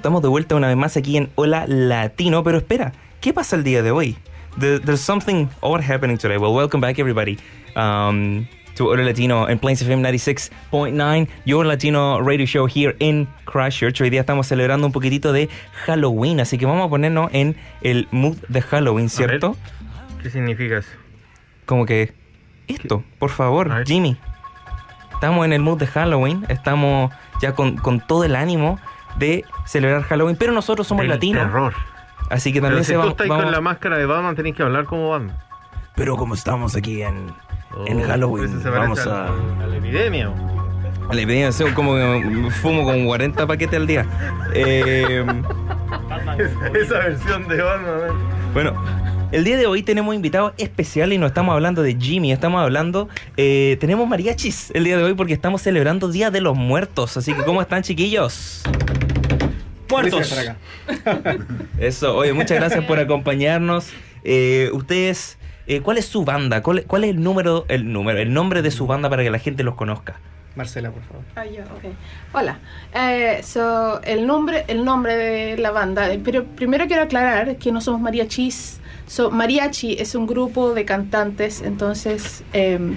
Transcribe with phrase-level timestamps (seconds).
[0.00, 2.42] Estamos de vuelta una vez más aquí en Hola Latino.
[2.42, 4.16] Pero espera, ¿qué pasa el día de hoy?
[4.58, 6.38] There- there's something odd happening today.
[6.38, 7.38] Well, welcome back, everybody,
[7.76, 8.46] um,
[8.76, 14.00] to Hola Latino en Plains FM 96.9, your Latino radio show here in Christchurch.
[14.00, 15.50] Hoy día estamos celebrando un poquitito de
[15.84, 19.54] Halloween, así que vamos a ponernos en el mood de Halloween, ¿cierto?
[20.22, 20.88] ¿Qué significa eso?
[21.66, 22.12] Como que
[22.68, 23.84] esto, por favor.
[23.86, 24.16] Jimmy.
[25.12, 28.80] Estamos en el mood de Halloween, estamos ya con, con todo el ánimo
[29.18, 31.44] de celebrar Halloween, pero nosotros somos Del latinos.
[31.44, 31.74] terror.
[32.28, 34.34] Así que Pero también si se tú va- estás vamos- con la máscara de Batman,
[34.36, 35.36] tenés que hablar como Batman.
[35.96, 37.32] Pero como estamos aquí en,
[37.86, 39.26] en Oh, Halloween, se vamos a...
[39.26, 39.28] a...
[39.62, 40.30] a la epidemia.
[40.30, 41.12] o.
[41.12, 44.06] Le pedí hacer como que fumo con 40 paquetes al día.
[44.54, 45.24] Eh,
[46.74, 47.94] Esa versión de Batman.
[48.54, 48.74] bueno,
[49.32, 53.08] el día de hoy tenemos invitado especial y no estamos hablando de Jimmy, estamos hablando,
[53.36, 57.16] eh, tenemos mariachis el día de hoy porque estamos celebrando Día de los Muertos.
[57.16, 58.62] Así que, ¿cómo están, chiquillos?
[59.90, 60.34] Muertos.
[61.78, 63.90] Eso, oye, muchas gracias por acompañarnos.
[64.24, 66.62] Eh, ustedes, eh, ¿cuál es su banda?
[66.62, 69.38] ¿Cuál, cuál es el número, el número, el nombre de su banda para que la
[69.38, 70.18] gente los conozca?
[70.56, 71.22] Marcela, por favor.
[71.36, 71.94] Ah, yo, ok.
[72.34, 72.58] Hola.
[72.92, 76.12] Eh, so, el nombre, el nombre de la banda.
[76.12, 78.80] eh, Pero primero quiero aclarar que no somos mariachis.
[79.06, 81.62] So, mariachi es un grupo de cantantes.
[81.62, 82.96] Entonces, em,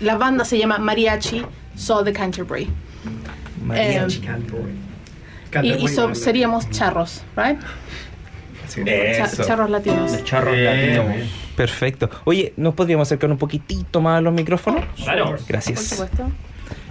[0.00, 2.68] la banda se llama Mariachi Soul de Canterbury.
[3.64, 4.22] Mariachi.
[4.26, 4.89] Em,
[5.62, 7.58] y y so- seríamos charros, right?
[9.46, 10.24] Charros latinos.
[10.24, 11.06] Charros latinos.
[11.14, 11.28] bien.
[11.56, 12.08] Perfecto.
[12.24, 14.84] Oye, ¿nos podríamos acercar un poquitito más a los micrófonos?
[14.96, 15.24] Claro.
[15.26, 15.80] Por Gracias.
[15.82, 16.30] supuesto.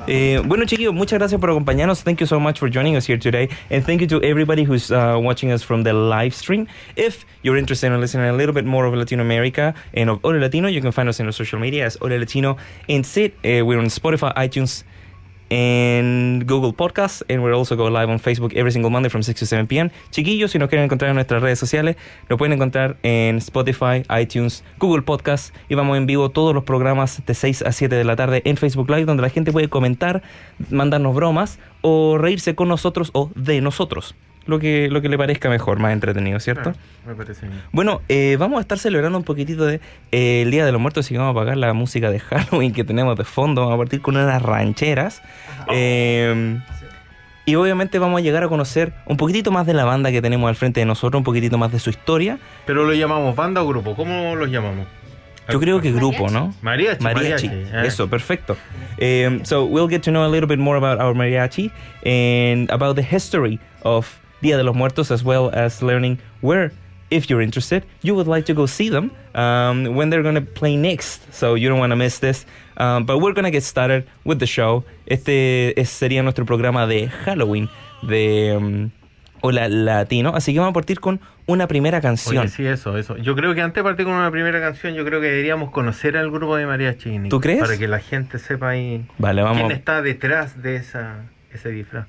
[0.07, 2.03] Eh, bueno, chiquillos, muchas gracias por acompañarnos.
[2.03, 3.47] Thank you so much for joining us here today.
[3.69, 6.67] And thank you to everybody who's uh, watching us from the live stream.
[6.95, 10.39] If you're interested in listening a little bit more of Latino America and of Ole
[10.39, 12.57] Latino, you can find us in our social media as Ole Latino
[12.89, 13.33] and Sit.
[13.45, 14.83] Uh, we're on Spotify, iTunes,
[15.51, 19.39] and Google Podcasts, and we're also go live on Facebook every single Monday from 6
[19.39, 19.91] to 7 p.m.
[20.11, 21.95] Chiquillos, si nos quieren encontrar en nuestras redes sociales,
[22.29, 27.21] nos pueden encontrar en Spotify, iTunes, Google Podcasts, y vamos en vivo todos los programas
[27.25, 30.21] de 6 a 7 de la tarde en Facebook Live, donde la gente puede comentar,
[30.69, 34.15] mandarnos bromas o reírse con nosotros o de nosotros.
[34.45, 36.73] Lo que, lo que le parezca mejor, más entretenido, ¿cierto?
[36.75, 37.61] Ah, me parece bien.
[37.71, 39.79] Bueno, eh, vamos a estar celebrando un poquitito de
[40.11, 42.73] eh, el Día de los Muertos, así que vamos a apagar la música de Halloween
[42.73, 43.61] que tenemos de fondo.
[43.61, 45.21] Vamos a partir con unas rancheras.
[45.71, 46.57] Eh,
[47.45, 50.47] y obviamente vamos a llegar a conocer un poquitito más de la banda que tenemos
[50.49, 52.37] al frente de nosotros, un poquitito más de su historia.
[52.67, 53.95] ¿Pero lo llamamos banda o grupo?
[53.95, 54.85] ¿Cómo los llamamos?
[55.51, 56.53] Yo creo que grupo, ¿no?
[56.61, 57.03] Mariachi.
[57.03, 57.49] Mariachi.
[57.73, 57.83] ah.
[57.83, 58.55] Eso, perfecto.
[59.01, 61.71] Um, so we'll get to know a little bit more about our mariachi
[62.05, 66.71] and about the history of Dia de los Muertos, as well as learning where,
[67.11, 70.41] if you're interested, you would like to go see them um, when they're going to
[70.41, 71.21] play next.
[71.33, 72.45] So you don't want to miss this.
[72.77, 74.83] Um, but we're going to get started with the show.
[75.05, 77.67] Este es- sería nuestro programa de Halloween
[78.03, 78.91] de um,
[79.41, 80.33] Hola Latino.
[80.35, 82.43] Así que vamos a partir con una primera canción.
[82.43, 83.17] Oye, sí, eso, eso.
[83.17, 86.15] Yo creo que antes de partir con una primera canción, yo creo que deberíamos conocer
[86.15, 87.17] al grupo de mariachi.
[87.17, 87.59] Nico, ¿Tú crees?
[87.61, 89.57] Para que la gente sepa ahí Vale, vamos.
[89.59, 92.05] quién está detrás de esa, ese disfraz.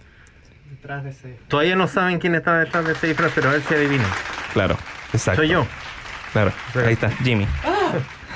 [0.70, 1.36] Detrás de ese.
[1.48, 4.10] Todavía no saben quién está detrás de ese disfraz, pero a ver si adivinan.
[4.52, 4.78] Claro,
[5.12, 5.42] exacto.
[5.42, 5.66] Soy yo.
[6.32, 6.52] Claro,
[6.86, 7.46] ahí está, Jimmy.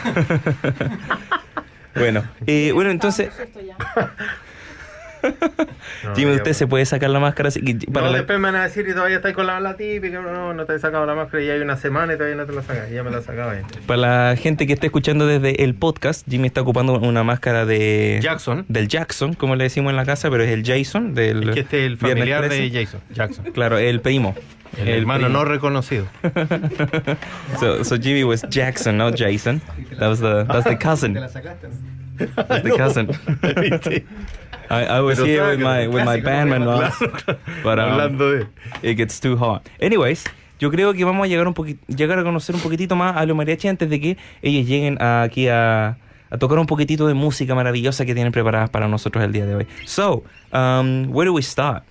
[1.94, 3.30] bueno, eh, bueno, entonces,
[6.04, 7.50] No, Jimmy, usted se puede sacar la máscara
[7.92, 10.20] para no, la- después me van a decir y todavía estáis con la, la típica,
[10.20, 12.46] no, no te he sacado la máscara y ya hay una semana y todavía no
[12.46, 13.54] te la sacas, ya me la sacaba.
[13.86, 16.26] para la gente que esté escuchando desde el podcast.
[16.28, 18.64] Jimmy está ocupando una máscara de Jackson.
[18.68, 21.60] del Jackson, como le decimos en la casa, pero es el Jason del Es que
[21.60, 22.62] este es el familiar 13.
[22.62, 23.44] de Jason, Jackson.
[23.52, 24.34] Claro, el primo.
[24.78, 25.38] El, hermano primo.
[25.38, 26.06] no reconocido.
[27.60, 29.60] so, so Jimmy was Jackson, not Jason.
[29.98, 31.14] That was the that's the cousin.
[31.14, 31.68] ¿Te la sacaste?
[32.16, 33.08] The cousin.
[34.70, 36.98] I, I was Pero here with my with my bandman once,
[37.62, 38.48] but um, Hablando de...
[38.82, 39.68] It gets too hot.
[39.80, 40.24] Anyways,
[40.58, 43.26] yo creo que vamos a llegar un poqui- llegar a conocer un poquitito más a
[43.26, 45.98] los mariachi antes de que ellos lleguen aquí a,
[46.30, 49.54] a tocar un poquitito de música maravillosa que tienen preparadas para nosotros el día de
[49.54, 49.66] hoy.
[49.84, 51.82] So, um, where do we start?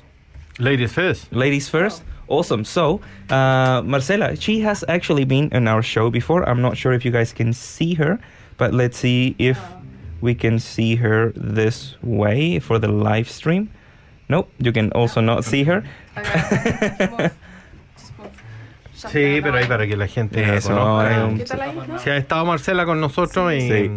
[0.58, 1.32] Ladies first.
[1.32, 2.04] Ladies first.
[2.28, 2.64] Awesome.
[2.66, 6.48] So, uh, Marcela, she has actually been in our show before.
[6.50, 8.18] I'm not sure if you guys can see her,
[8.58, 9.60] but let's see if
[10.24, 13.70] we can see her this way for the live stream.
[14.30, 15.84] Nope, you can also not see her.
[19.12, 21.02] Sí, pero ahí para que la gente Eso, no?
[22.00, 23.92] Sí, ha estado Marcela con nosotros y Sí.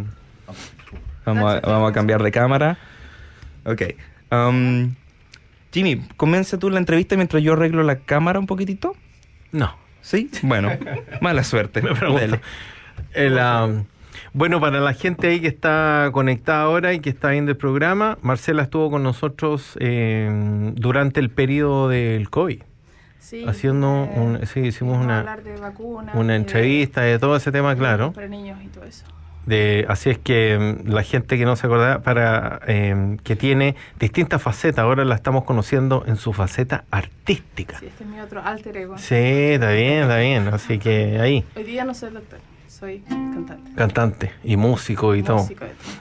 [1.25, 2.77] Vamos a, vamos a cambiar de cámara.
[3.65, 3.83] Ok.
[4.33, 4.97] Um,
[5.73, 8.97] Jimmy, comienza tú la entrevista mientras yo arreglo la cámara un poquitito.
[9.53, 9.77] no.
[10.01, 10.29] ¿Sí?
[10.43, 10.71] Bueno,
[11.21, 11.83] mala suerte.
[11.83, 12.41] Me pregunto.
[13.13, 13.85] El, um,
[14.33, 18.19] bueno, para la gente ahí que está conectada ahora y que está viendo el programa,
[18.23, 22.63] Marcela estuvo con nosotros eh, durante el periodo del COVID,
[23.19, 28.13] Sí, haciendo eh, un, sí, hicimos una, vacunas, una entrevista de todo ese tema, claro.
[28.13, 29.05] Para niños y todo eso.
[29.47, 33.77] De, así es que mm, la gente que no se acuerda, para eh, que tiene
[33.99, 37.79] distintas facetas, ahora la estamos conociendo en su faceta artística.
[37.79, 38.99] Sí, este es mi otro alter ego.
[38.99, 40.49] Sí, está bien, está bien.
[40.49, 42.41] Así que ahí, Hoy día no soy doctor,
[42.79, 43.73] soy cantante.
[43.75, 45.39] cantante y músico y todo.
[45.39, 45.97] músico de todo.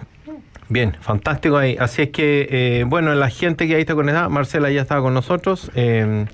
[0.68, 1.78] Bien, fantástico ahí.
[1.80, 5.14] Así es que, eh, bueno, la gente que ahí está conectada, Marcela ya estaba con
[5.14, 5.72] nosotros.
[5.76, 6.26] eh,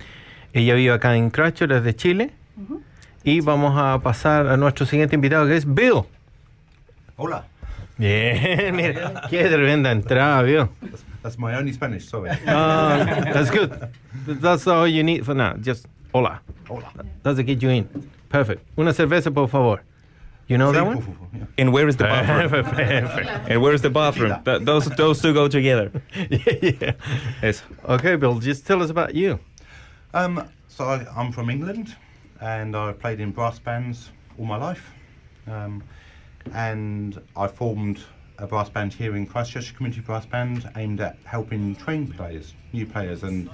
[0.54, 2.32] ella vive acá en Cracho, desde Chile.
[2.62, 2.82] Ujú.
[3.24, 6.02] Y vamos a pasar a nuestro siguiente invitado, que es Bill.
[7.18, 7.46] Hola.
[7.98, 10.68] Bien, mira, qué tremenda entrada, Bill.
[10.82, 12.32] That's, that's my only Spanish, sorry.
[12.46, 13.72] That's good.
[14.42, 15.54] That's all you need for now.
[15.62, 16.42] Just hola.
[16.68, 16.92] Hola.
[17.22, 17.88] That's the get you in.
[18.30, 18.62] Perfect.
[18.78, 19.84] Una cerveza, por favor.
[20.51, 21.30] You know that one?
[21.33, 21.45] yeah.
[21.57, 22.65] And where is the bathroom?
[23.48, 24.31] And where is the bathroom?
[24.31, 24.57] Tequila.
[24.57, 25.94] Th- those, those two go together.
[26.13, 26.94] yeah, yeah.
[27.42, 27.63] Eso.
[27.88, 29.39] Okay, Bill, just tell us about you.
[30.13, 31.95] Um, so I, I'm from England,
[32.42, 34.92] and I played in brass bands all my life.
[35.48, 35.83] Um,
[36.54, 38.04] and I formed
[38.38, 42.86] a brass band here in Christchurch, community brass band, aimed at helping train players, new
[42.86, 43.50] players, and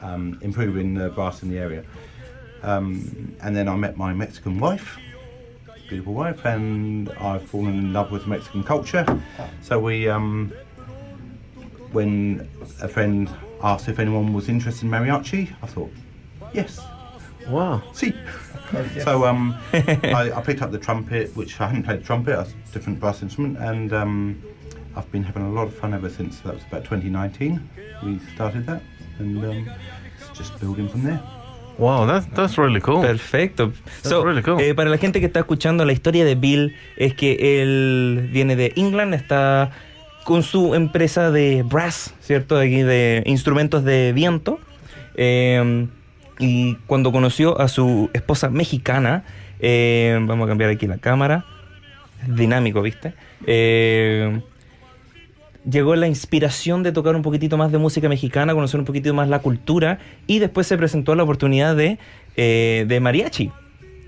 [0.00, 1.82] um, improving the brass in the area.
[2.62, 4.96] Um, and then I met my Mexican wife,
[5.90, 9.04] beautiful wife, and I've fallen in love with Mexican culture.
[9.60, 10.52] So we, um,
[11.90, 12.48] when
[12.80, 13.28] a friend
[13.62, 15.90] asked if anyone was interested in mariachi, I thought,
[16.54, 16.80] yes,
[17.48, 17.82] Wow.
[17.92, 18.14] see.
[19.02, 23.00] so um, I, I picked up the trumpet, which I hadn't played trumpet, a different
[23.00, 24.42] brass instrument, and um,
[24.94, 26.38] I've been having a lot of fun ever since.
[26.40, 27.68] That was about 2019.
[28.04, 28.82] We started that,
[29.18, 29.70] and um,
[30.20, 31.20] it's just building from there.
[31.80, 33.00] Wow, that's, that's really cool.
[33.00, 33.72] Perfecto.
[34.02, 34.60] So, really cool.
[34.60, 38.54] eh, para la gente que está escuchando la historia de Bill, es que él viene
[38.54, 39.70] de England, está
[40.24, 42.58] con su empresa de brass, ¿cierto?
[42.58, 44.60] De aquí de instrumentos de viento.
[45.16, 45.88] Eh,
[46.38, 49.24] y cuando conoció a su esposa mexicana,
[49.58, 51.44] eh, vamos a cambiar aquí la cámara,
[52.26, 53.14] dinámico, ¿viste?
[53.46, 54.40] Eh,
[55.68, 59.28] llegó la inspiración de tocar un poquitito más de música mexicana, conocer un poquitito más
[59.28, 61.98] la cultura y después se presentó la oportunidad de,
[62.36, 63.50] eh, de mariachi.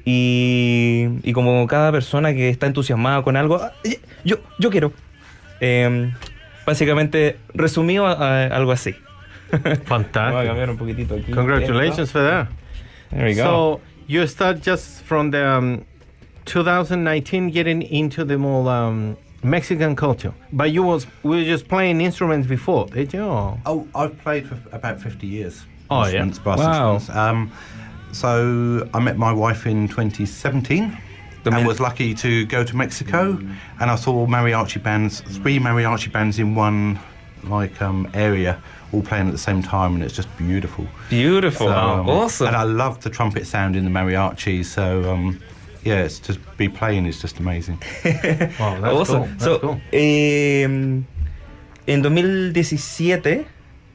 [0.04, 3.72] Y, y como cada persona que está entusiasmada con algo, "Ah,
[4.24, 4.92] yo, yo quiero.
[5.60, 6.10] Eh,
[6.66, 8.94] básicamente, resumido a- a algo así.
[9.52, 10.46] A Fantastic.
[10.46, 11.30] cambiar un poquitito aquí.
[11.30, 12.48] Congratulations for that.
[13.10, 13.42] There we go.
[13.44, 15.82] So you start just from the um,
[16.46, 22.00] 2019 getting into the more um, Mexican culture, but you was we were just playing
[22.00, 23.24] instruments before, did you?
[23.24, 23.58] Or?
[23.66, 25.64] Oh, I've played for about 50 years.
[25.90, 26.22] Oh, yeah.
[26.22, 26.94] Instruments, brass Wow.
[26.94, 27.10] instruments.
[27.16, 27.52] Um,
[28.12, 30.96] so I met my wife in 2017
[31.44, 33.38] The and was lucky to go to Mexico
[33.80, 37.00] and I saw mariachi bands, three mariachi bands in one
[37.44, 40.86] like um, area all playing at the same time and it's just beautiful.
[41.08, 41.66] Beautiful.
[41.66, 42.46] So, um, awesome.
[42.48, 45.40] And I love the trumpet sound in the mariachi so um,
[45.84, 47.78] yeah, it's to be playing is just amazing.
[48.58, 49.18] Wow, that's Awesome.
[49.18, 49.26] cool.
[49.28, 49.80] That's So, cool.
[49.92, 50.62] eh,
[51.86, 53.46] en 2017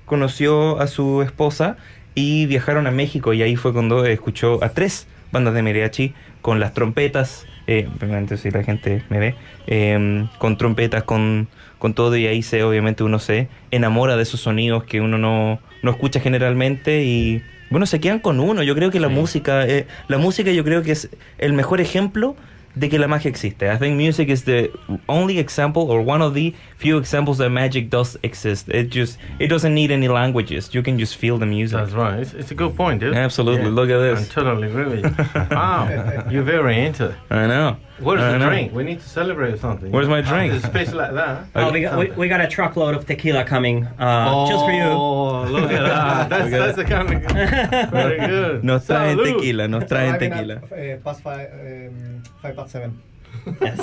[0.05, 1.77] conoció a su esposa
[2.15, 6.59] y viajaron a México y ahí fue cuando escuchó a tres bandas de mariachi con
[6.59, 9.35] las trompetas, eh, obviamente si la gente me ve,
[9.67, 11.47] eh, con trompetas, con,
[11.79, 15.59] con todo y ahí se obviamente uno se enamora de esos sonidos que uno no,
[15.83, 18.63] no escucha generalmente y bueno, se quedan con uno.
[18.63, 22.35] Yo creo que la música, eh, la música yo creo que es el mejor ejemplo
[22.75, 23.71] de que la magia existe.
[23.71, 24.71] I think music is the
[25.07, 28.69] only example or one of the few examples that magic does exist.
[28.69, 30.69] It just it doesn't need any languages.
[30.73, 31.77] You can just feel the music.
[31.79, 32.19] That's right.
[32.19, 33.15] It's, it's a good point, dude.
[33.15, 33.69] Absolutely.
[33.69, 34.29] Look at this.
[34.29, 35.25] I totally agree with you.
[35.51, 37.15] wow, you're very into it.
[37.31, 37.77] I know.
[37.99, 38.49] Where's the know.
[38.49, 38.73] drink?
[38.73, 39.91] We need to celebrate or something.
[39.91, 40.53] Where's my drink?
[40.53, 41.45] It's a space like that.
[41.55, 44.83] Oh, we got, we, we got a truckload of tequila coming uh, just for you.
[44.83, 46.29] Oh, look at that.
[46.29, 48.63] That's, that's the kind of very good.
[48.63, 49.33] Nos traen Salud.
[49.37, 50.55] tequila, nos traen tequila.
[50.71, 53.01] Uh, past five, um, five past seven.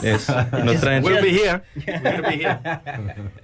[0.03, 0.33] Eso.
[0.65, 1.63] Nos traen We'll be here.
[1.87, 2.61] Gonna be here.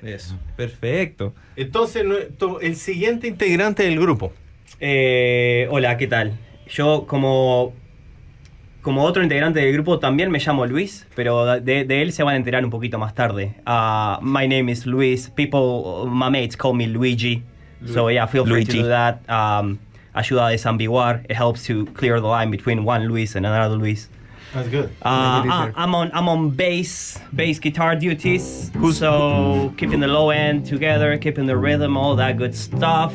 [0.02, 0.34] Eso.
[0.56, 1.34] Perfecto.
[1.56, 4.32] Entonces, nuestro- el siguiente integrante del grupo.
[4.80, 6.38] Eh, hola, ¿qué tal?
[6.68, 7.74] Yo como
[8.82, 12.34] como otro integrante del grupo también me llamo Luis, pero de, de él se van
[12.34, 13.54] a enterar un poquito más tarde.
[13.66, 15.28] Uh, my name is Luis.
[15.30, 17.42] People, my mates call me Luigi.
[17.86, 18.72] So yeah, feel free Luigi.
[18.78, 19.20] to do that.
[19.28, 19.78] Um,
[20.14, 21.24] ayuda a desambiguar.
[21.28, 24.08] It helps to clear the line between one Luis and another Luis.
[24.52, 24.90] That's good.
[25.02, 25.72] Uh, Make it I- easier.
[25.76, 28.70] I'm on I'm on bass bass guitar duties.
[28.92, 33.14] so keeping the low end together, keeping the rhythm, all that good stuff.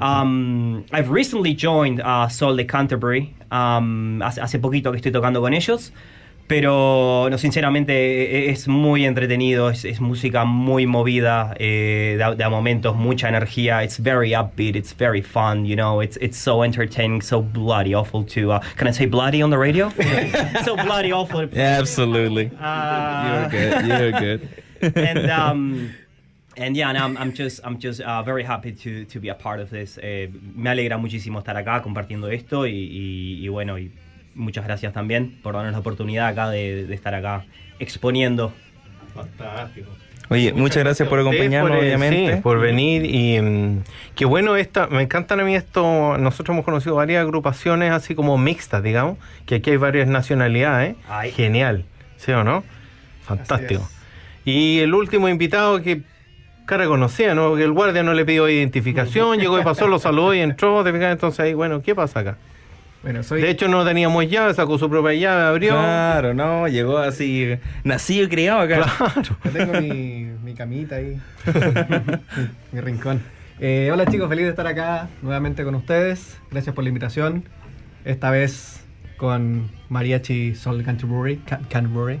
[0.00, 3.34] Um, I've recently joined uh, Soul de Canterbury.
[3.50, 5.92] Um, hace, hace poquito que estoy tocando con ellos.
[6.46, 12.34] Pero no, sinceramente e- es muy entretenido, es, es música muy movida, eh, de, a-
[12.34, 13.84] de a momentos, mucha energía.
[13.84, 16.00] It's very upbeat, it's very fun, you know.
[16.02, 18.52] It's it's so entertaining, so bloody awful to.
[18.52, 19.90] Uh, can I say bloody on the radio?
[20.64, 21.46] so bloody awful.
[21.52, 22.50] Yeah, absolutely.
[22.58, 23.86] Uh, You're good.
[23.86, 24.96] You're good.
[24.96, 25.90] and um,
[26.58, 29.34] and yeah, and I'm, I'm just I'm just uh, very happy to, to be a
[29.34, 29.98] part of this.
[30.02, 33.90] Eh, me alegra muchísimo estar acá compartiendo esto y, y- y bueno, y
[34.34, 37.44] muchas gracias también por darnos la oportunidad acá de, de estar acá
[37.78, 38.52] exponiendo.
[39.14, 39.88] Fantástico.
[40.30, 42.34] Oye, muchas gracias por a ustedes acompañarnos, por, eh, obviamente.
[42.36, 43.82] sí, por venir y mm,
[44.14, 48.36] qué bueno esta, me encantan a mí esto, nosotros hemos conocido varias agrupaciones así como
[48.36, 51.30] mixtas, digamos, que aquí hay varias nacionalidades, Ay.
[51.30, 51.86] genial,
[52.18, 52.62] ¿sí o no?
[53.22, 53.88] Fantástico.
[54.44, 56.02] Y el último invitado que
[56.68, 57.48] cara conocía, ¿no?
[57.48, 60.92] Porque el guardia no le pidió identificación, llegó y pasó, lo saludó y entró, ¿te
[60.92, 61.12] fijas?
[61.12, 62.36] Entonces ahí, bueno, ¿qué pasa acá?
[63.02, 63.40] Bueno, soy.
[63.40, 65.70] De hecho no teníamos llave, sacó su propia llave, abrió.
[65.70, 68.82] Claro, no, llegó así, nacido y criado acá.
[68.98, 69.22] Claro.
[69.44, 71.18] Yo tengo mi, mi camita ahí.
[71.46, 72.16] mi,
[72.72, 73.22] mi rincón.
[73.60, 76.38] Eh, hola chicos, feliz de estar acá nuevamente con ustedes.
[76.50, 77.44] Gracias por la invitación.
[78.04, 78.84] Esta vez
[79.16, 81.36] con Mariachi Sol Canterbury.
[81.38, 82.20] Can- Canterbury.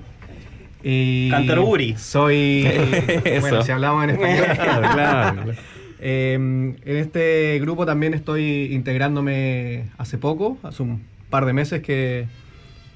[0.82, 1.96] Y Canterbury.
[1.96, 2.66] Soy.
[3.40, 4.44] bueno, si hablamos en español.
[4.54, 5.52] Claro, claro, claro.
[6.00, 12.26] Eh, en este grupo también estoy integrándome hace poco, hace un par de meses que,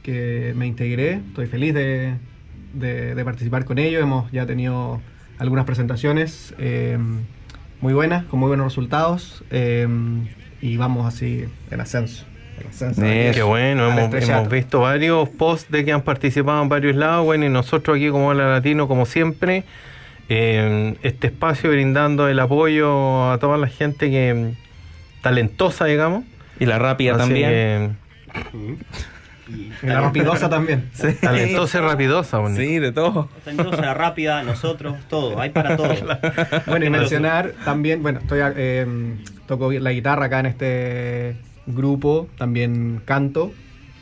[0.03, 1.15] que me integré.
[1.15, 2.15] Estoy feliz de,
[2.75, 4.03] de- de participar con ellos.
[4.03, 5.01] Hemos ya tenido
[5.39, 6.97] algunas presentaciones eh,
[7.81, 9.43] muy buenas, con muy buenos resultados.
[9.51, 9.89] eh,
[10.61, 12.25] y vamos así en ascenso.
[12.71, 12.93] Eso.
[13.01, 17.49] Qué bueno, hemos, visto varios posts de que han participado en varios lados, bueno, y
[17.49, 19.65] nosotros aquí como Hola Latino, como siempre,
[20.29, 24.55] eh, este espacio brindando el apoyo a toda la gente que
[25.23, 26.25] talentosa, digamos.
[26.61, 27.97] Y la rápida Así también.
[28.31, 28.77] que,
[29.83, 30.91] Y la rapidosa también.
[31.21, 32.57] talentosa y rapidosa, bueno.
[32.57, 33.29] Sí, de todo.
[33.47, 35.95] Entonces, rápida, nosotros, todo, hay para todo.
[36.67, 39.17] Bueno, y mencionar también, bueno, estoy eh,
[39.47, 43.53] toco la guitarra acá en este grupo, también canto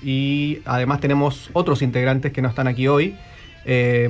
[0.02, 3.16] y además tenemos otros integrantes que no están aquí hoy.
[3.64, 4.08] Eh,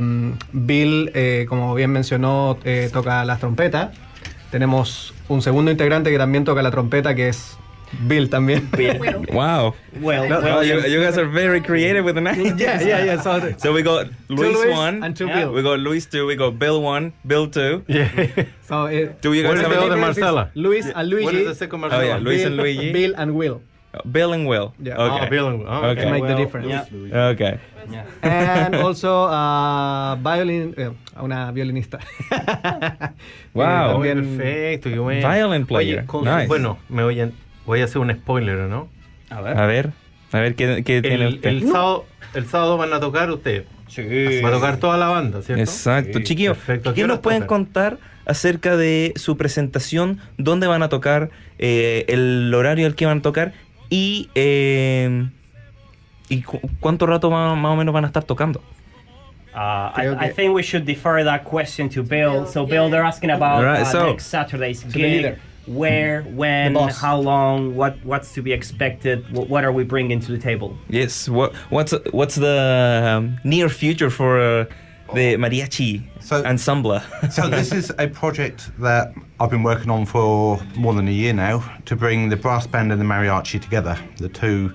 [0.52, 3.96] Bill, eh, como bien mencionó, eh, toca las trompetas.
[4.50, 7.56] Tenemos un segundo integrante que también toca la trompeta, que es
[8.06, 8.68] Bill también.
[9.32, 9.74] Wow.
[10.00, 12.60] Well, No, Well, you, you guys are very creative with the names.
[12.60, 13.20] yeah, yeah, yeah.
[13.20, 15.40] So, So we got Luis Luis one, and two Yeah.
[15.46, 15.52] Bill.
[15.52, 17.82] we got Luis two, we got Bill one, Bill two.
[18.70, 20.50] So, eh, Do you guys What have the other Marcella?
[20.54, 21.24] Luis and Luigi.
[21.26, 22.06] What is the second Oh, Marcella?
[22.06, 22.92] yeah, Luis Bill, and Luigi.
[22.92, 23.60] Bill and Will.
[24.12, 24.72] Bill and Will.
[24.78, 24.94] Yeah.
[24.94, 25.24] Okay.
[25.26, 26.04] Ah, Bill and- ah, Okay.
[26.04, 26.68] To make the Well, difference.
[26.70, 27.26] yeah.
[27.34, 27.58] Okay.
[27.90, 28.04] Yeah.
[28.22, 31.98] and also uh, violin, eh, una violinista.
[33.52, 34.02] Wow.
[34.04, 35.28] Eh, también- perfecto, qué bueno.
[35.28, 36.04] Violin player.
[36.08, 36.46] Oye, Nice.
[36.46, 37.32] Bueno, me a,
[37.70, 38.88] voy a hacer un spoiler, ¿no?
[39.30, 39.56] A ver.
[39.56, 39.90] A ver,
[40.32, 41.48] a ver qué, qué tiene El, usted.
[41.50, 43.64] el sábado, el sábado van a tocar ustedes.
[43.86, 44.02] Sí.
[44.42, 45.62] Va a tocar toda la banda, ¿cierto?
[45.62, 46.18] Exacto.
[46.18, 46.90] Sí, Chiquillos, perfecto.
[46.90, 50.18] ¿A ¿qué nos pueden contar acerca de su presentación?
[50.36, 51.30] ¿Dónde van a tocar?
[51.58, 53.52] eh, ¿El horario al que van a tocar?
[53.88, 55.28] Y, eh,
[56.28, 58.60] ¿y cu- cuánto rato ma- más o menos van a estar tocando?
[59.52, 62.46] Uh, Creo I, I que- think we should defer that question to Bill.
[62.46, 65.36] So, Bill, they're asking about Right, uh, so- next Saturday's gig.
[65.70, 65.78] Leader.
[65.78, 69.30] Where, when, how long, what, what's to be expected?
[69.32, 70.76] What, what are we bringing to the table?
[70.88, 71.28] Yes.
[71.28, 74.64] What, what's what's the um, near future for uh,
[75.14, 77.00] the mariachi So- ensemble?
[77.30, 81.32] so this is a project that I've been working on for more than a year
[81.32, 84.72] now to bring the brass band and the mariachi together, the two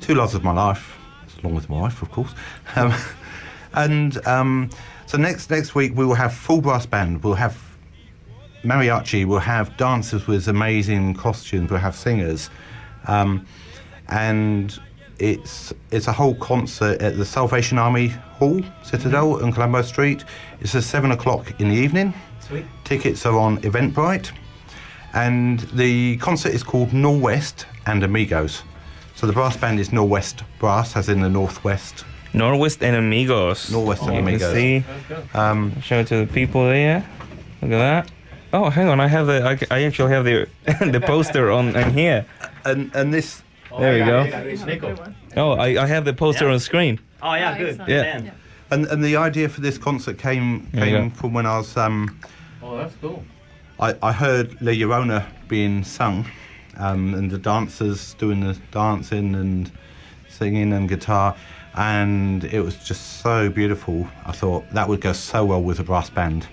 [0.00, 0.96] two loves of my life,
[1.42, 2.34] along with my wife, of course.
[2.76, 2.92] Um,
[3.74, 4.70] and um,
[5.06, 7.22] so next next week we will have full brass band.
[7.22, 7.56] We'll have
[8.64, 9.24] mariachi.
[9.26, 11.70] We'll have dancers with amazing costumes.
[11.70, 12.50] We'll have singers,
[13.06, 13.46] um,
[14.08, 14.78] and
[15.18, 20.24] it's it's a whole concert at the Salvation Army Hall, Citadel, on Colombo Street.
[20.60, 22.14] It's at seven o'clock in the evening.
[22.40, 22.64] Sweet.
[22.84, 24.30] Tickets are on Eventbrite,
[25.14, 28.62] and the concert is called Norwest and Amigos.
[29.14, 32.04] So the brass band is Norwest Brass, as in the northwest.
[32.34, 33.70] Norwest and Amigos.
[33.70, 34.52] Norwest and You can Amigos.
[34.52, 34.84] see.
[35.32, 37.02] Um, Show it to the people there.
[37.62, 38.10] Look at that.
[38.52, 39.00] Oh, hang on.
[39.00, 39.42] I have the.
[39.70, 40.48] I, I actually have the
[40.90, 42.24] the poster on, on here.
[42.64, 43.42] and and this
[43.78, 44.64] There we go.
[44.64, 45.14] Nico.
[45.36, 46.98] Oh, I, I have the poster on screen.
[47.22, 47.80] Oh yeah, good.
[47.86, 48.02] Yeah.
[48.02, 48.32] Man.
[48.70, 52.18] And, and the idea for this concert came came from when I was um,
[52.62, 53.22] Oh, that's cool.
[53.78, 56.26] I, I heard La Llorona being sung,
[56.78, 59.70] um, and the dancers doing the dancing and
[60.28, 61.36] singing and guitar,
[61.74, 64.08] and it was just so beautiful.
[64.24, 66.48] I thought that would go so well with a brass band.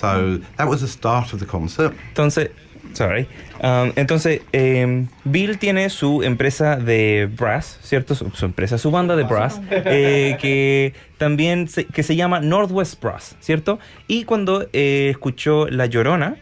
[0.00, 1.92] So that was the start of the concert.
[2.08, 2.50] Entonces,
[2.94, 3.28] sorry.
[3.62, 8.14] Um, entonces, eh, Bill tiene su empresa de brass, ¿cierto?
[8.14, 13.02] Su, su empresa, su banda de brass, eh, que también se, que se llama Northwest
[13.02, 13.78] Brass, ¿cierto?
[14.06, 16.36] Y cuando eh, escuchó La Llorona,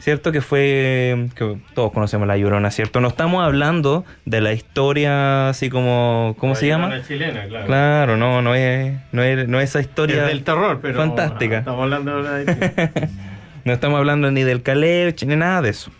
[0.00, 0.32] ¿cierto?
[0.32, 3.00] Que fue, que todos conocemos La Llorona, ¿cierto?
[3.00, 7.02] No estamos hablando de la historia así como, ¿cómo La se llama?
[7.06, 7.66] Chilena, claro.
[7.66, 10.98] Claro, no, no es, no es, no es esa Es historia del terror, pero.
[10.98, 11.58] fantástica.
[11.58, 13.08] Estamos hablando de.
[13.64, 15.90] no estamos hablando ni del Caleb, ni nada de eso.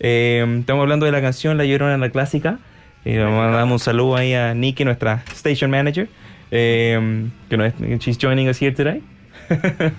[0.00, 2.58] Eh, estamos hablando de la canción La Llorona, la clásica.
[3.04, 6.08] Y le mandamos un saludo ahí a Nikki, nuestra station manager,
[6.52, 9.02] eh, que no es, she's joining us here today.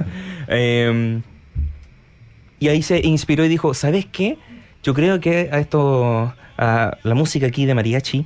[0.45, 1.22] Eh,
[2.63, 4.38] y ahí se inspiró y dijo, ¿sabes qué?
[4.84, 8.25] Yo creo que a esto, a la música aquí de mariachi,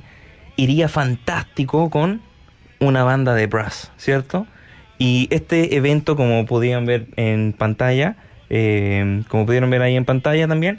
[0.56, 2.20] iría fantástico con
[2.78, 4.46] una banda de brass, ¿cierto?
[4.96, 8.14] Y este evento, como podían ver en pantalla,
[8.48, 10.78] eh, como pudieron ver ahí en pantalla también,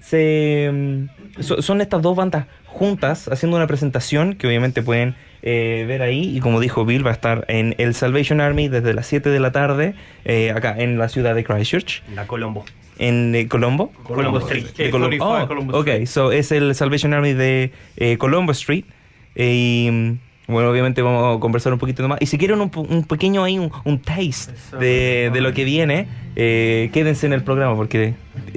[0.00, 5.14] se, mm, so- son estas dos bandas juntas haciendo una presentación que obviamente pueden
[5.48, 6.36] eh, ver ahí.
[6.36, 9.38] Y como dijo Bill, va a estar en el Salvation Army desde las 7 de
[9.40, 12.64] la tarde, eh, acá en la ciudad de Christchurch, La Colombo.
[12.98, 13.92] en eh, Colombo.
[14.02, 14.64] Colombo Street.
[14.76, 18.84] De Colom- 45 oh, Colombo ok, so es el Salvation Army de eh, Colombo Street.
[19.36, 20.12] Y mm,
[20.52, 22.20] bueno, obviamente vamos a conversar un poquito más.
[22.22, 26.08] Y si quieren un, un pequeño ahí, un, un taste de, de lo que viene,
[26.36, 28.14] eh, quédense en el programa porque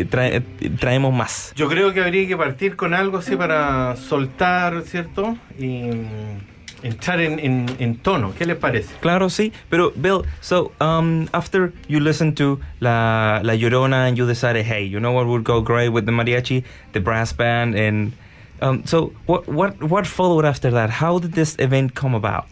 [0.09, 0.41] trae-
[0.79, 1.51] traemos más.
[1.55, 5.35] Yo creo que habría que partir con algo así para soltar, ¿cierto?
[5.57, 6.48] Y mm,
[6.83, 8.33] entrar en, en, en tono.
[8.37, 8.93] ¿Qué les parece?
[9.01, 9.51] Claro, sí.
[9.69, 14.83] Pero Bill, so um, after you listen to La, La Llorona and you decided, hey,
[14.83, 18.13] you know what would go great with the mariachi, the brass band, and
[18.61, 20.89] um, so what what what followed after that?
[20.89, 22.47] How did this event come about?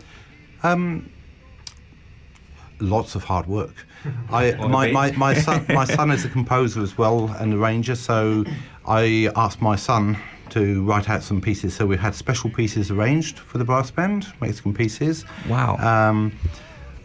[0.63, 1.09] Um,
[2.79, 3.85] lots of hard work.
[4.31, 8.45] I, my, my, my son my son is a composer as well and arranger, so
[8.85, 10.17] I asked my son
[10.51, 11.73] to write out some pieces.
[11.75, 15.25] So we had special pieces arranged for the brass band, Mexican pieces.
[15.49, 15.77] Wow.
[15.77, 16.31] Um,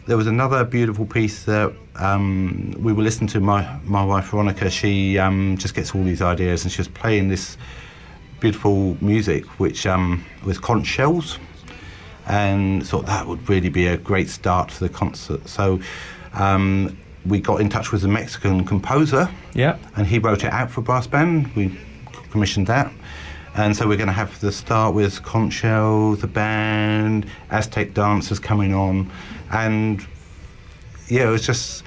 [0.06, 3.40] there was another beautiful piece that um, we were listening to.
[3.40, 7.28] My my wife Veronica, she um, just gets all these ideas, and she was playing
[7.28, 7.56] this
[8.40, 11.38] beautiful music, which um, was conch shells,
[12.26, 15.48] and thought that would really be a great start to the concert.
[15.48, 15.80] So
[16.34, 19.78] um, we got in touch with a Mexican composer, Yeah.
[19.96, 21.54] and he wrote it out for brass band.
[21.54, 21.78] We
[22.30, 22.92] commissioned that.
[23.54, 28.38] And so we're going to have the start with conch shell, the band, Aztec dancers
[28.40, 29.10] coming on,
[29.50, 30.00] and
[31.08, 31.84] yeah, it was just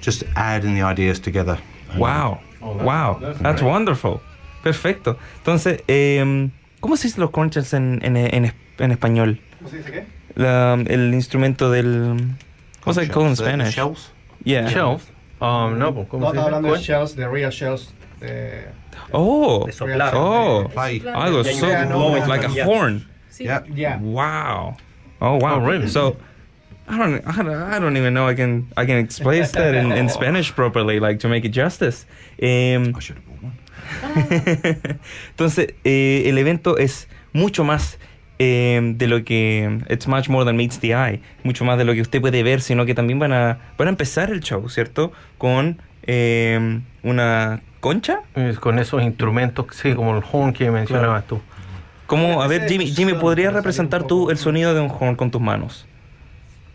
[0.00, 1.58] just adding the ideas together.
[1.98, 2.40] Wow.
[2.60, 3.18] wow.
[3.20, 4.20] That's, wonderful.
[4.62, 5.18] Perfecto.
[5.44, 9.38] Entonces, em, ¿cómo se dice los conchas en, en, en, en español?
[9.58, 10.06] ¿Cómo se dice qué?
[10.36, 12.34] La- el instrumento del.
[12.84, 13.74] What's Conch it called in shells, the- the Spanish?
[13.74, 14.10] shells.
[14.44, 14.68] Yeah.
[14.70, 15.02] Shells.
[15.40, 16.56] Um, no, pues, ¿cómo No, se estaba dice?
[16.56, 16.86] hablando de Conch.
[16.86, 17.92] shells, de real shells.
[18.26, 18.64] De,
[19.12, 19.66] Oh.
[19.66, 20.12] De soplar.
[20.14, 20.70] Oh.
[20.76, 22.64] I was so Yeah, no, like a yeah.
[22.64, 23.06] horn.
[23.38, 23.62] Yeah.
[23.74, 23.98] yeah.
[24.00, 24.76] Wow.
[25.20, 25.56] Oh wow.
[25.56, 25.88] Oh, really?
[25.88, 26.16] So
[26.88, 29.92] I don't I don't, I don't even know I can I can explain that in,
[29.92, 32.06] in Spanish properly like to make it justice.
[32.40, 34.98] Em, I should have bought one.
[35.30, 37.98] Entonces, eh, el evento es mucho más
[38.38, 39.80] eh, de lo que.
[39.88, 41.20] It's much more than meets the eye.
[41.42, 43.90] Mucho más de lo que usted puede ver, sino que también van a, van a
[43.90, 45.12] empezar el show, ¿cierto?
[45.38, 48.20] Con eh, una concha.
[48.34, 51.40] Eh, Con esos instrumentos, sí, como el horn que mencionabas tú.
[52.06, 52.42] ¿Cómo?
[52.42, 55.40] A ver, Jimmy, es Jimmy ¿podrías representar tú el sonido de un horn con tus
[55.40, 55.86] manos?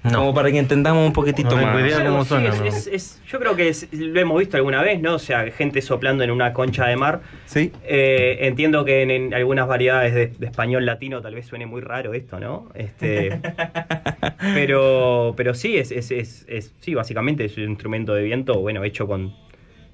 [0.02, 0.20] No.
[0.20, 1.94] Como para que entendamos un poquitito No más.
[2.06, 2.66] cómo sí, suena, es- ¿no?
[2.66, 5.16] es- es- yo creo que es- lo hemos visto alguna vez, ¿no?
[5.16, 7.20] O sea, gente soplando en una concha de mar.
[7.46, 7.74] ¿Sí?
[7.84, 11.82] Eh, entiendo que en, en algunas variedades de, de español latino tal vez suene muy
[11.82, 12.70] raro esto, ¿no?
[12.76, 13.42] Este,
[14.54, 18.84] pero, pero sí, es, es, es, es- sí, básicamente es un instrumento de viento, bueno,
[18.86, 19.34] hecho con,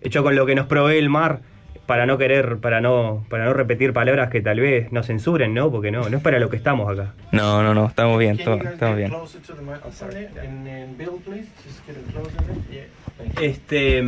[0.05, 1.41] hecho con lo que nos provee el mar
[1.85, 5.69] para no querer, para no, para no repetir palabras que tal vez nos censuren, ¿no?
[5.69, 7.13] Porque no, no es para lo que estamos acá.
[7.31, 9.11] No, no, no, estamos bien, to- estamos bien.
[13.41, 14.03] Este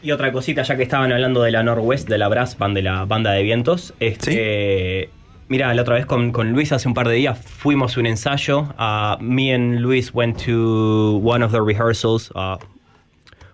[0.00, 2.82] y otra cosita, ya que estaban hablando de la Northwest, de la Brass Band, de
[2.82, 3.94] la banda de vientos.
[4.00, 5.10] Este,
[5.48, 8.06] Mira, la otra vez con, con Luis hace un par de días fuimos a un
[8.06, 8.68] ensayo.
[8.78, 12.58] Uh, me and Luis went to one of the rehearsals uh,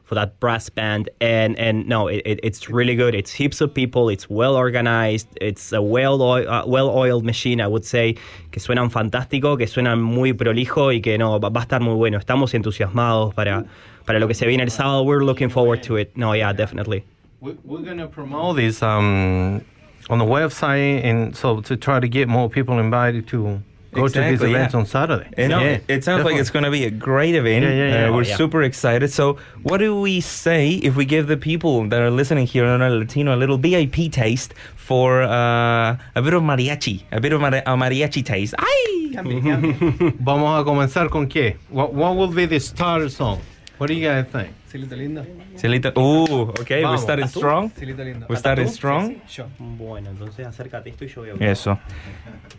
[0.04, 1.08] for that brass band.
[1.20, 3.14] And and no, it, it, it's really good.
[3.14, 4.08] It's heaps of people.
[4.08, 5.28] It's well organized.
[5.40, 8.14] It's a well oil, uh, well oiled machine, I would say.
[8.52, 11.94] Que suenan fantástico, que suenan muy prolijo y que no va, va a estar muy
[11.94, 12.18] bueno.
[12.18, 13.64] Estamos entusiasmados para
[14.04, 15.04] para lo que se viene el sábado.
[15.04, 16.16] We're looking forward to it.
[16.16, 17.04] No, yeah, definitely.
[17.40, 19.62] We- We're going to promote this um,
[20.10, 23.60] on the website, and so to try to get more people invited to
[23.94, 24.80] go to these Exactly, events yeah.
[24.80, 25.28] on Saturday.
[25.38, 27.64] You know, Yeah, it sounds like it's going to be a great event.
[27.64, 28.04] Yeah, yeah, yeah.
[28.04, 28.36] Uh, Oh, we're yeah.
[28.36, 29.10] super excited.
[29.12, 32.82] So, what do we say if we give the people that are listening here on
[32.82, 37.40] El Latino a little VIP taste for uh, a bit of mariachi, a bit of
[37.40, 38.54] mari- a mariachi taste?
[38.58, 38.90] ¡Ay!
[40.20, 41.56] Vamos a comenzar con qué?
[41.70, 43.40] What, what will be the starter song?
[43.78, 44.50] What do you guys think?
[44.74, 45.24] Silito lindo.
[45.56, 45.92] Cielito.
[45.94, 47.02] Ooh, okay, we Vamos.
[47.02, 47.70] started strong.
[47.78, 48.26] Silito lindo.
[48.28, 49.14] We started strong.
[49.28, 49.46] Yo.
[49.60, 51.78] Bueno, entonces acércate esto y yo voy a Eso.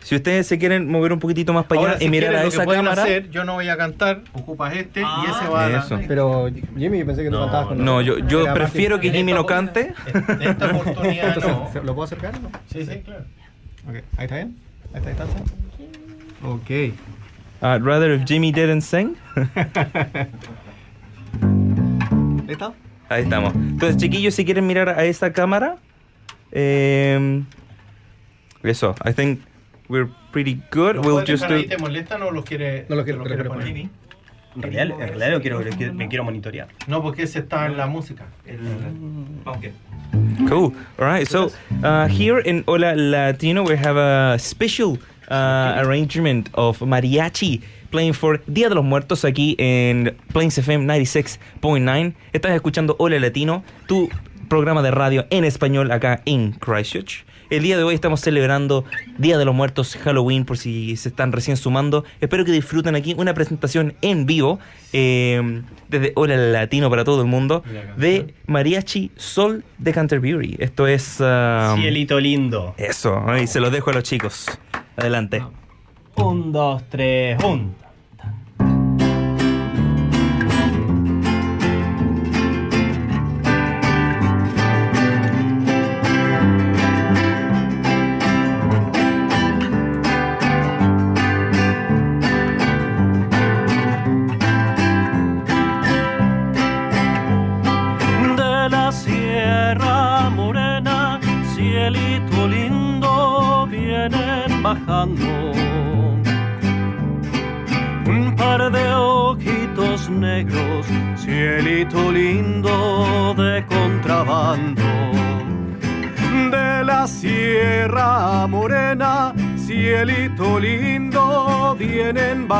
[0.02, 2.40] Si ustedes se quieren mover un poquitito más para allá Ahora, y si mirar quieren,
[2.40, 3.02] a lo que esa pueden cámara.
[3.02, 6.04] hacer, yo no voy a cantar, ocupas este y ese va a la-.
[6.08, 6.48] Pero
[6.78, 9.92] Jimmy, yo pensé que tú cantabas con No, yo, yo prefiero que Jimmy no cante.
[10.38, 11.68] De esta oportunidad Entonces, no.
[11.70, 12.34] ¿se- ¿Lo puedo acercar?
[12.34, 12.50] o no?
[12.72, 13.24] Sí, sí, claro.
[13.86, 14.56] Ok, ahí está bien.
[14.94, 15.40] A esta distancia.
[16.42, 16.70] Ok.
[17.60, 19.16] I'd rather if Jimmy didn't sing.
[22.46, 22.74] ¿Listo?
[23.08, 23.54] Ahí estamos.
[23.54, 25.76] Entonces, chiquillos, si quieren mirar a esta cámara.
[26.52, 27.42] eh,
[28.62, 29.40] eso, I think
[29.88, 30.96] we're pretty good.
[30.96, 31.54] ¿Los We'll just dejar do.
[31.56, 33.88] ahí, ¿Te molestan o los quiere, No lo quiero- los lo quiere quiero poner?
[34.56, 36.68] En realidad, en realidad lo quiero, lo quiero- me quiero monitorear.
[36.88, 38.24] No, porque ese está en la música.
[40.48, 40.72] Cool.
[40.98, 41.28] All right.
[41.28, 41.50] So
[41.84, 44.98] uh, here in Hola Latino, we have a special
[45.30, 47.60] uh, arrangement of mariachi
[47.96, 52.12] playing for Día de los Muertos aquí en Plains FM 96.9.
[52.34, 54.10] Estás escuchando Hola Latino, tu
[54.50, 57.24] programa de radio en español acá en Christchurch.
[57.48, 58.84] El día de hoy estamos celebrando
[59.16, 62.04] Día de los Muertos, Halloween, por si se están recién sumando.
[62.20, 64.58] Espero que disfruten aquí una presentación en vivo
[64.92, 67.64] eh, desde Hola Latino para todo el mundo
[67.96, 70.56] de Mariachi Sol de Canterbury.
[70.58, 71.18] Esto es...
[71.18, 72.74] um, Cielito lindo.
[72.76, 74.46] eso, ahí se los dejo a los chicos.
[74.98, 75.42] Adelante.
[76.16, 77.85] Un, dos, tres, un.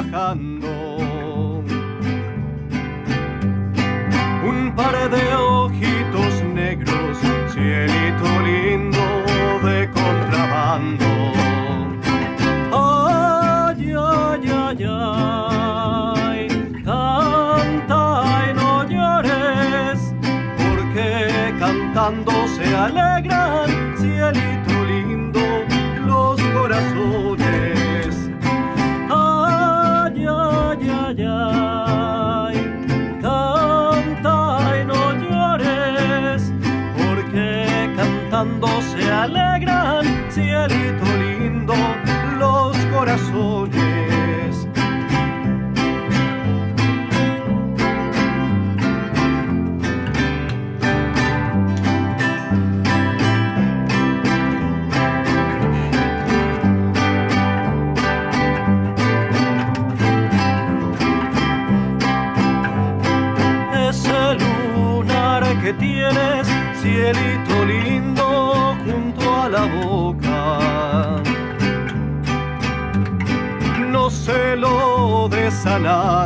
[0.02, 0.55] trabajando.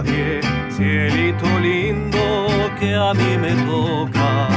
[0.03, 2.21] Nadie, cielito lindo
[2.79, 4.49] que a mí me toca.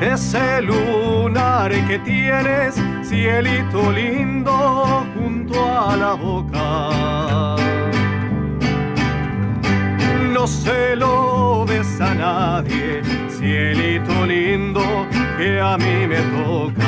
[0.00, 7.56] Ese lunar que tienes, cielito lindo junto a la boca
[10.32, 16.87] no se lo des a nadie, cielito lindo que a mí me toca.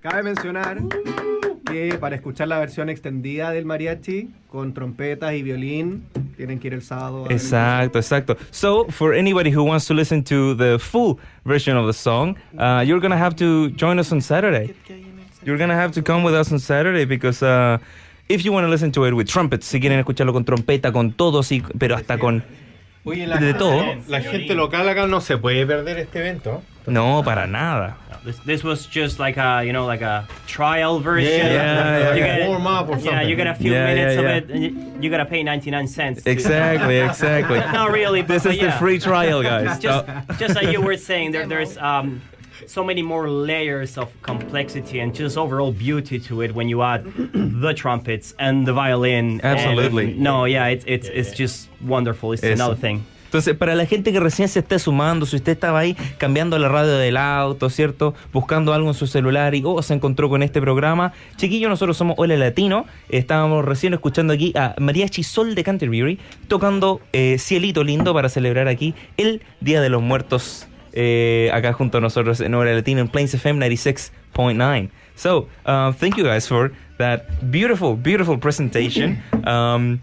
[0.00, 0.78] Cabe mencionar
[1.66, 6.74] que para escuchar la versión extendida del mariachi con trompetas y violín tienen que ir
[6.74, 7.26] el sábado.
[7.28, 8.36] Exacto, exacto.
[8.50, 12.82] So, for anybody who wants to listen to the full version of the song, uh,
[12.82, 14.74] you're gonna have to join us on Saturday.
[15.44, 17.78] You're gonna have to come with us on Saturday because uh,
[18.28, 21.12] if you want to listen to it with trumpets, si quieren escucharlo con trompeta, con
[21.12, 22.42] todo, sí, pero hasta con
[23.04, 23.82] Oye, la, de todo.
[24.08, 26.62] la gente local acá no se puede perder este evento.
[26.90, 27.96] No, para nada.
[28.22, 31.30] This, this was just like a you know like a trial version.
[31.30, 32.14] Yeah, yeah, yeah.
[32.14, 33.12] You get- Warm up or something.
[33.12, 34.36] yeah, you get a few Yeah, minutes yeah, yeah.
[34.36, 36.22] of it, and you, you gotta pay 99 cents.
[36.22, 37.58] to- Exactly, exactly.
[37.60, 38.66] Not really, but This is yeah.
[38.66, 39.78] the free trial, guys.
[39.78, 40.06] just,
[40.38, 42.20] just like you were saying, there, there's um,
[42.66, 47.04] so many more layers of complexity and just overall beauty to it when you add
[47.32, 49.40] the trumpets and the violin.
[49.40, 50.12] and- Absolutely.
[50.12, 52.32] no, yeah, it's it's it's just wonderful.
[52.32, 52.52] It's Eso.
[52.52, 53.06] another thing.
[53.30, 56.68] Entonces, para la gente que recién se esté sumando, si usted estaba ahí cambiando la
[56.68, 58.12] radio del auto, ¿cierto?
[58.32, 61.12] Buscando algo en su celular y oh, se encontró con este programa.
[61.36, 62.86] Chiquillo, nosotros somos Hola Latino.
[63.08, 68.66] Estábamos recién escuchando aquí a Mariachi Sol de Canterbury tocando eh, Cielito Lindo para celebrar
[68.66, 73.06] aquí el Día de los Muertos eh, acá junto a nosotros en Hola Latino en
[73.06, 74.90] Plains FM 96.9.
[75.14, 79.22] So, uh, thank you guys for that beautiful, beautiful presentation.
[79.46, 80.00] Um,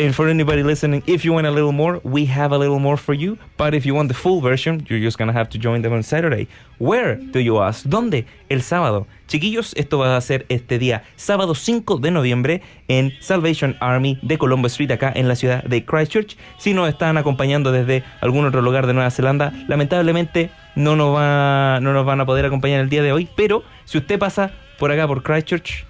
[0.00, 2.96] And for anybody listening, if you want a little more, we have a little more
[2.96, 3.36] for you.
[3.56, 6.04] But if you want the full version, you're just gonna have to join them on
[6.04, 6.46] Saturday.
[6.78, 7.84] Where do you ask?
[7.84, 8.24] ¿Dónde?
[8.48, 9.08] El sábado.
[9.26, 14.38] Chiquillos, esto va a ser este día, sábado 5 de noviembre, en Salvation Army de
[14.38, 16.36] Colombo Street, acá en la ciudad de Christchurch.
[16.58, 21.80] Si nos están acompañando desde algún otro lugar de Nueva Zelanda, lamentablemente no nos, va,
[21.82, 23.28] no nos van a poder acompañar el día de hoy.
[23.34, 25.87] Pero si usted pasa por acá, por Christchurch,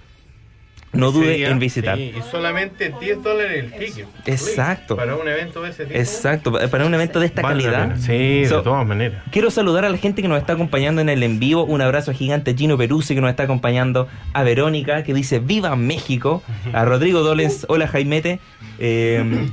[0.99, 1.97] no dude en visitar.
[1.97, 4.07] sí, y solamente 10 dólares el ticket.
[4.27, 4.97] Exacto.
[4.97, 5.99] Para un evento de ese tipo.
[5.99, 7.97] Exacto, pa- para un evento de esta Vale calidad.
[7.99, 9.23] Sí, So, de todas maneras.
[9.31, 11.65] Quiero saludar a la gente que nos está acompañando en el en vivo.
[11.65, 14.09] Un abrazo gigante a Gino Peruzzi que nos está acompañando.
[14.33, 16.43] A Verónica que dice ¡Viva México!
[16.73, 18.41] A Rodrigo Doles, hola Jaimete.
[18.79, 19.49] Eh,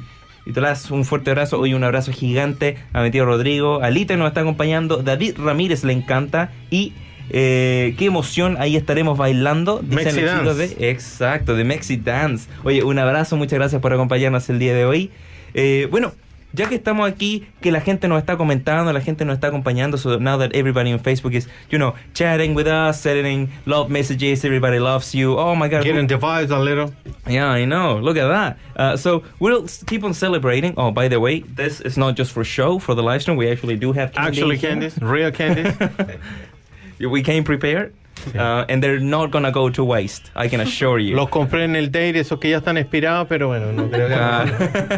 [0.45, 1.59] y Tomás, un fuerte abrazo.
[1.59, 3.81] Hoy un abrazo gigante a mi tío Rodrigo.
[3.81, 4.97] A Lita que nos está acompañando.
[4.97, 6.51] David Ramírez le encanta.
[6.69, 6.93] Y
[7.29, 9.79] eh, qué emoción, ahí estaremos bailando.
[9.81, 10.75] Dicen Mexi los chicos Dance.
[10.75, 12.49] de Exacto, de Mexi Dance.
[12.63, 15.11] Oye, un abrazo, muchas gracias por acompañarnos el día de hoy.
[15.53, 16.13] Eh, bueno,
[16.55, 19.97] ya que estamos aquí, que la gente nos está comentando, la gente nos está acompañando,
[19.97, 24.45] so now that everybody on Facebook is, you know, chatting with us, sending love messages,
[24.45, 25.37] everybody loves you.
[25.37, 25.83] Oh my God.
[25.83, 26.93] Getting vibes a little.
[27.27, 27.99] Yeah, I know.
[27.99, 28.57] Look at that.
[28.75, 30.73] Uh, so we'll keep on celebrating.
[30.77, 33.37] Oh, by the way, this is not just for show for the live stream.
[33.37, 35.73] We actually do have candy Actually candies, real candies.
[36.99, 37.93] we came prepared,
[38.35, 40.31] uh, and they're not gonna go to waste.
[40.35, 41.15] I can assure you.
[41.15, 44.13] Los compré en el date, esos que ya están expirados, pero bueno, no creo que
[44.15, 44.45] Ah.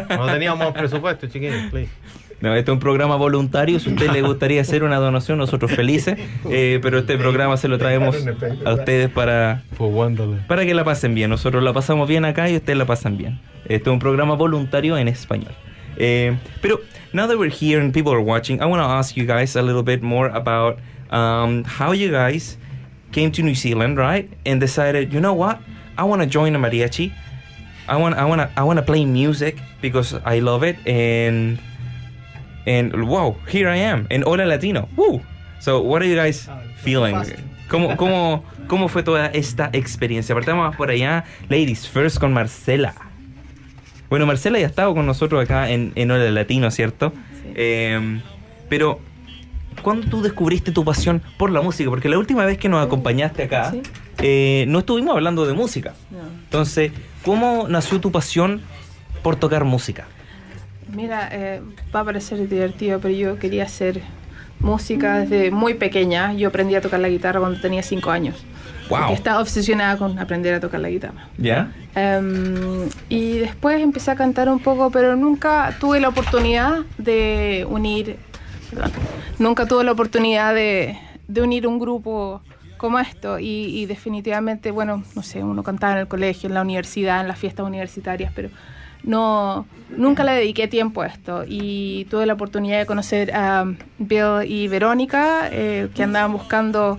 [0.16, 1.90] no teníamos presupuesto, chiquillos, please.
[2.40, 3.80] No, este es un programa voluntario.
[3.80, 6.16] Si a usted le gustaría hacer una donación, nosotros felices.
[6.48, 8.14] Eh, pero este programa se lo traemos
[8.64, 9.64] a ustedes para,
[10.46, 11.30] para que la pasen bien.
[11.30, 13.40] Nosotros la pasamos bien acá y ustedes la pasan bien.
[13.64, 15.50] Este es un programa voluntario en español.
[15.96, 16.78] Eh, pero
[17.12, 19.62] now that we're here and people are watching, I want to ask you guys a
[19.62, 20.78] little bit more about
[21.10, 22.56] um, how you guys
[23.12, 24.30] came to New Zealand, right?
[24.44, 25.60] And decided, you know what?
[25.96, 27.12] I want to join a mariachi.
[27.88, 31.58] I want, I want to, I want to play music because I love it and
[32.66, 34.88] and wow, here I am in Hola Latino.
[34.94, 35.22] Woo!
[35.58, 36.48] So, what are you guys
[36.82, 37.16] feeling?
[37.68, 40.34] ¿Cómo, cómo, ¿Cómo fue toda esta experiencia?
[40.34, 42.94] Partamos por allá, ladies, first con Marcela.
[44.10, 47.12] Bueno, Marcela ya ha estado con nosotros acá en, en Hola Latino, ¿cierto?
[47.54, 48.20] Eh,
[48.68, 49.00] pero,
[49.82, 51.90] ¿cuándo tú descubriste tu pasión por la música?
[51.90, 53.82] Porque la última vez que nos acompañaste acá, Sí.
[54.22, 55.94] eh, no estuvimos hablando de música.
[56.10, 56.18] No.
[56.44, 56.92] Entonces,
[57.24, 58.60] ¿cómo nació tu pasión
[59.22, 60.06] por tocar música?
[60.94, 61.60] Mira, eh,
[61.94, 64.00] va a parecer divertido, pero yo quería hacer
[64.60, 66.32] música desde muy pequeña.
[66.34, 68.36] Yo aprendí a tocar la guitarra cuando tenía 5 años.
[68.88, 69.12] Wow.
[69.12, 71.28] Estaba obsesionada con aprender a tocar la guitarra.
[71.36, 71.70] ¿Ya?
[71.94, 78.16] Em, y después empecé a cantar un poco, pero nunca tuve la oportunidad de unir,
[79.38, 80.98] nunca tuve la oportunidad de,
[81.40, 82.42] unir un grupo
[82.76, 83.38] como esto.
[83.38, 87.28] Y, y definitivamente, bueno, no sé, uno cantaba en el colegio, en la universidad, en
[87.28, 88.50] las fiestas universitarias, pero
[89.02, 91.44] no, nunca le dediqué tiempo a esto.
[91.46, 93.64] Y tuve la oportunidad de conocer a
[93.98, 96.98] Bill y Verónica, eh, que andaban buscando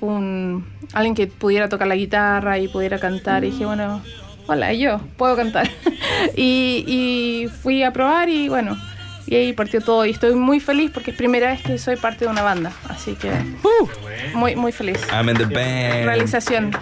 [0.00, 3.44] un, alguien que pudiera tocar la guitarra y pudiera cantar.
[3.44, 4.02] Y dije, bueno,
[4.46, 5.68] hola, yo puedo cantar.
[6.36, 8.76] y fui a probar y bueno,
[9.26, 10.04] y ahí partió todo.
[10.06, 12.72] Y estoy muy feliz porque es primera vez que soy parte de una banda.
[12.88, 13.30] Así que
[14.34, 14.98] muy, muy feliz.
[15.12, 16.06] I'm in the band.
[16.06, 16.72] Realización.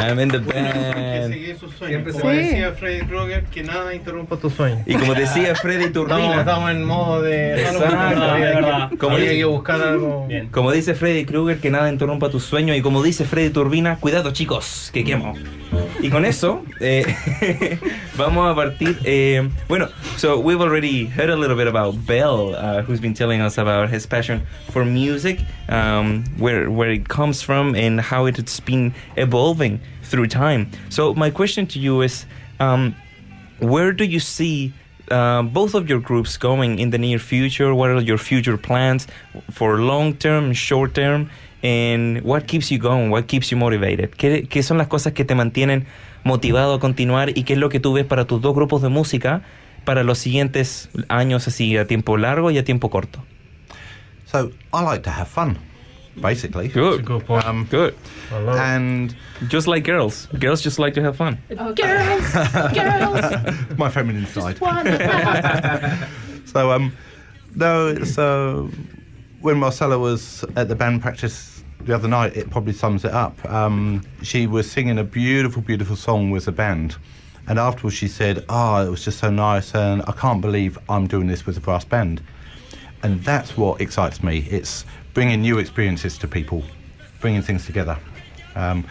[0.00, 1.34] I'm in the Que band.
[1.60, 1.88] sus sueños.
[1.88, 4.82] Siempre Como decía Freddy Krueger, que nada interrumpa tus sueños.
[4.86, 7.60] Y como decía Freddy Turbina, estamos en modo de.
[7.60, 7.96] Exacto.
[8.40, 8.90] Verdad.
[8.98, 10.26] Como dice- que buscar algo.
[10.26, 10.48] Bien.
[10.48, 12.74] como dice Freddy Krueger, que nada interrumpa tu sueño.
[12.74, 15.34] Y como dice Freddy Turbina, cuidado chicos, que quemo.
[16.02, 17.04] Y con eso, eh,
[18.16, 18.98] vamos a partir.
[19.04, 23.40] eh, bueno, so we've already heard a little bit about Bell, uh, who's been telling
[23.40, 28.60] us about his passion for music, um, where where it comes from, and how it's
[28.60, 30.70] been evolving through time.
[30.88, 32.26] So my question to you is,
[32.58, 32.94] um,
[33.60, 34.72] where do you see?
[35.10, 37.74] Uh, both of your groups going in the near future?
[37.74, 39.08] What are your future plans
[39.50, 41.28] for long term, short term?
[41.64, 43.10] And what keeps you going?
[43.10, 44.12] What keeps you motivated?
[44.16, 45.86] ¿Qué, qué son las cosas que te mantienen
[46.24, 48.88] motivado a continuar y qué es lo que tú ves para tus dos grupos de
[48.88, 49.42] música
[49.84, 53.20] para los siguientes años así a tiempo largo y a tiempo corto?
[54.26, 55.58] So I like to have fun,
[56.16, 56.68] basically.
[56.68, 57.04] Good.
[57.04, 57.44] Good point.
[57.44, 57.94] Um, Good.
[58.32, 58.60] I love it.
[58.60, 59.16] and
[59.48, 60.26] Just like girls.
[60.38, 61.38] Girls just like to have fun.
[61.48, 62.32] Girls,
[62.74, 64.60] girls, my feminine side.
[64.60, 64.86] one.
[66.46, 66.92] So um,
[67.54, 68.02] no.
[68.04, 68.70] So
[69.40, 73.42] when Marcella was at the band practice the other night, it probably sums it up.
[73.48, 76.96] Um, she was singing a beautiful, beautiful song with the band,
[77.46, 81.06] and afterwards she said, "Oh, it was just so nice, and I can't believe I'm
[81.06, 82.20] doing this with a brass band."
[83.04, 84.46] And that's what excites me.
[84.50, 86.64] It's bringing new experiences to people,
[87.20, 87.96] bringing things together,
[88.56, 88.84] um,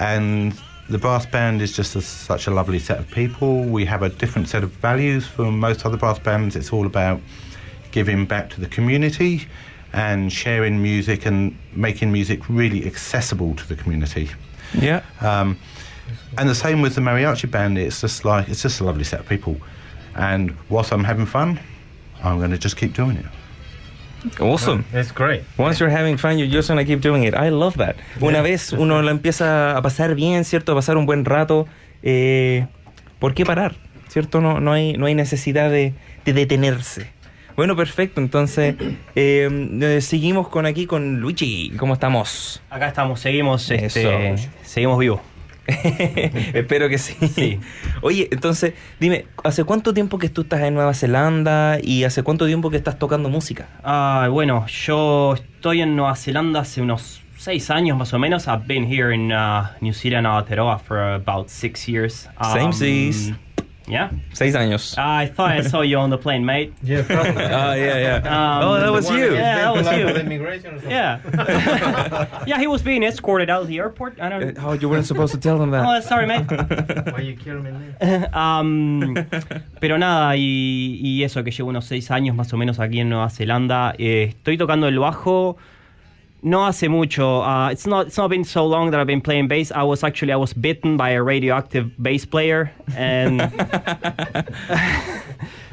[0.00, 0.54] and.
[0.86, 3.64] The brass band is just a, such a lovely set of people.
[3.64, 6.56] We have a different set of values from most other brass bands.
[6.56, 7.22] It's all about
[7.90, 9.48] giving back to the community
[9.94, 14.28] and sharing music and making music really accessible to the community.
[14.78, 15.02] Yeah.
[15.22, 15.56] Um,
[16.36, 17.78] and the same with the mariachi band.
[17.78, 19.56] It's just like it's just a lovely set of people.
[20.16, 21.60] And whilst I'm having fun,
[22.22, 23.26] I'm going to just keep doing it.
[24.40, 24.84] Awesome.
[24.92, 25.42] It's great.
[25.58, 27.34] Once you're having fun, you're just gonna keep doing it.
[27.34, 27.96] I love that.
[28.20, 30.72] Una vez uno la empieza a pasar bien, ¿cierto?
[30.72, 31.66] A pasar un buen rato,
[32.02, 32.66] eh,
[33.18, 33.74] ¿por qué parar?
[34.08, 34.40] ¿Cierto?
[34.40, 37.10] No, no, hay, no hay necesidad de, de detenerse.
[37.56, 38.20] Bueno, perfecto.
[38.20, 38.74] Entonces,
[39.14, 39.48] eh,
[39.80, 41.72] eh, seguimos con aquí con Luigi.
[41.76, 42.62] ¿Cómo estamos?
[42.70, 45.20] Acá estamos, seguimos, este, seguimos vivos.
[46.54, 47.60] Espero que sí.
[48.02, 52.46] Oye, entonces, dime, ¿hace cuánto tiempo que tú estás en Nueva Zelanda y hace cuánto
[52.46, 53.68] tiempo que estás tocando música?
[53.82, 58.46] Ah, bueno, yo estoy en Nueva Zelanda hace unos seis años más o menos.
[58.46, 62.28] I've been here in uh, New Zealand, Aotearoa, for about six years.
[62.40, 63.32] Same seas.
[63.86, 64.10] Yeah.
[64.32, 64.96] Seis años.
[64.96, 66.72] I thought I saw you on the plane, mate.
[66.82, 67.44] Yeah, probably.
[67.44, 68.58] Ah, yeah, yeah.
[68.58, 69.34] Um, oh, that was you.
[69.34, 70.08] Yeah, that was you.
[70.08, 70.90] Immigration or something.
[70.90, 72.44] Yeah.
[72.46, 74.20] yeah, he was being escorted out of the airport.
[74.20, 74.58] I don't.
[74.62, 75.84] Oh, you weren't supposed to tell them that.
[75.86, 76.46] Oh, sorry, mate.
[77.12, 77.70] Why you kill me?
[78.32, 79.14] Am,
[79.80, 83.08] pero nada, y, y eso, que llevo unos seis años más o menos aquí en
[83.08, 83.94] Nueva Zelanda.
[83.98, 85.56] Eh, estoy tocando el bajo
[86.44, 87.40] no hace mucho.
[87.42, 89.72] Uh, it's not it's not been so long that I've been playing bass.
[89.72, 93.40] I was actually I was bitten by a radioactive bass player and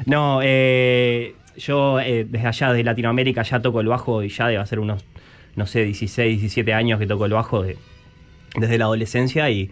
[0.06, 4.66] no, eh, yo eh, desde allá de Latinoamérica ya toco el bajo y ya debe
[4.66, 5.04] ser unos
[5.54, 7.76] no sé 16, 17 años que toco el bajo de-
[8.56, 9.70] desde la adolescencia y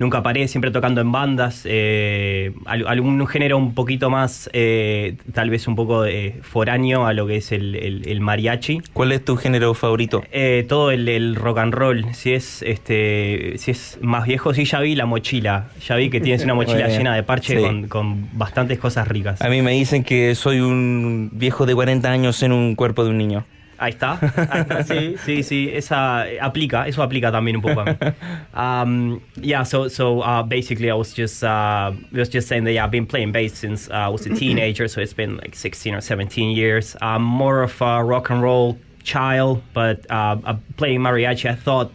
[0.00, 5.50] nunca paré, siempre tocando en bandas, eh, al- algún género un poquito más, eh, tal
[5.50, 8.80] vez un poco eh, foráneo a lo que es el, el- el mariachi.
[8.94, 10.24] ¿Cuál es tu género favorito?
[10.32, 14.64] Eh, todo el, el rock and roll, si es este si es más viejo, sí
[14.64, 17.62] ya vi la mochila, ya vi que tienes una mochila llena de parche Sí.
[17.62, 19.42] con, con bastantes cosas ricas.
[19.42, 23.10] A mí me dicen que soy un viejo de 40 años en un cuerpo de
[23.10, 23.44] un niño.
[23.80, 24.18] Ahí está,
[24.50, 27.96] ahí está, sí, sí, sí, esa eh, aplica, eso aplica también un poco a mí.
[28.52, 32.84] Um, yeah, so so uh, basically I was just uh, was just saying that yeah,
[32.84, 35.94] I've been playing bass since uh, I was a teenager, so it's been like 16
[35.94, 36.94] or 17 years.
[37.00, 41.90] I'm more of a rock and roll child, but uh, uh, playing mariachi, I thought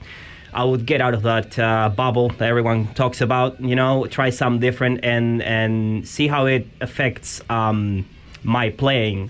[0.55, 4.31] I would get out of that uh, bubble that everyone talks about, you know, try
[4.31, 8.05] something different and and see how it affects um,
[8.43, 9.29] my playing.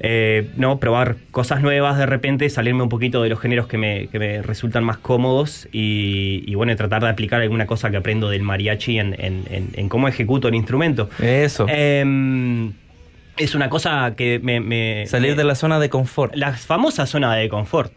[0.00, 4.08] Eh, no, probar cosas nuevas de repente, salirme un poquito de los géneros que me,
[4.08, 8.28] que me resultan más cómodos y, y, bueno, tratar de aplicar alguna cosa que aprendo
[8.28, 11.08] del mariachi en, en- en- en cómo ejecuto el instrumento.
[11.22, 11.66] Eso.
[11.68, 12.72] Em,
[13.36, 14.60] es una cosa que me...
[14.60, 16.34] me- Salir me- de la zona de confort.
[16.34, 17.92] la famosa zona de confort.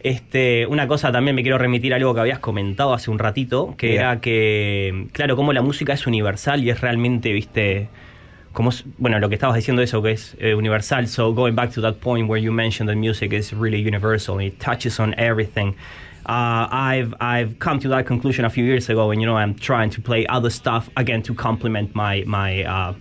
[0.00, 3.74] Este, una cosa también me quiero remitir a algo que habías comentado hace un ratito,
[3.76, 4.00] que Yeah.
[4.12, 7.88] era que, claro, como la música es universal y es realmente, viste,
[8.52, 11.06] como, bueno, lo que estabas diciendo eso que es eh, universal.
[11.06, 14.58] So going back to that point where you mentioned that music is really universal, it
[14.58, 15.76] touches on everything.
[16.26, 19.54] Uh, I've I've come to that conclusion a few years ago, and you know I'm
[19.54, 22.94] trying to play other stuff again to complement my my uh,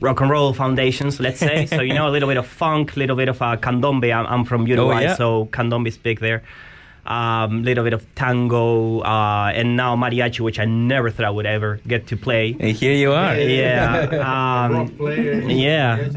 [0.00, 1.66] rock and roll foundations, let's say.
[1.66, 4.14] so you know, a little bit of funk, a little bit of uh, candombe.
[4.14, 5.16] I'm, I'm from Uruguay, yeah.
[5.16, 6.42] so candombe is big there.
[7.06, 11.46] Um, little bit of tango, uh, and now mariachi, which I never thought I would
[11.46, 12.56] ever get to play.
[12.60, 13.36] And here you are.
[13.36, 14.96] Yeah, um,
[15.48, 16.08] yeah,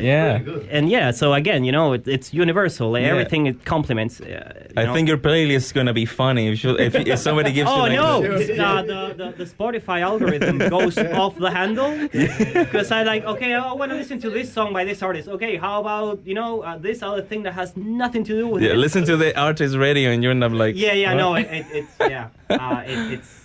[0.00, 0.40] Yeah.
[0.70, 1.10] and yeah.
[1.10, 2.90] So again, you know, it, it's universal.
[2.90, 3.10] Like, Yeah.
[3.14, 4.20] Everything it complements.
[4.20, 4.94] Uh, you I know.
[4.94, 7.80] think your playlist is gonna be funny if, you, if, if somebody gives you Oh
[7.82, 8.20] like no!
[8.38, 8.58] this.
[8.58, 13.72] Uh, the, the the Spotify algorithm goes off the handle because I like okay, I
[13.72, 15.28] want to listen to this song by this artist.
[15.28, 18.62] Okay, how about you know uh, this other thing that has nothing to do with
[18.62, 18.76] Yeah, it?
[18.78, 21.18] listen to the artist radio and you end up like Yeah, yeah, what?
[21.18, 23.40] no, it, it, it's yeah, uh, it, it's.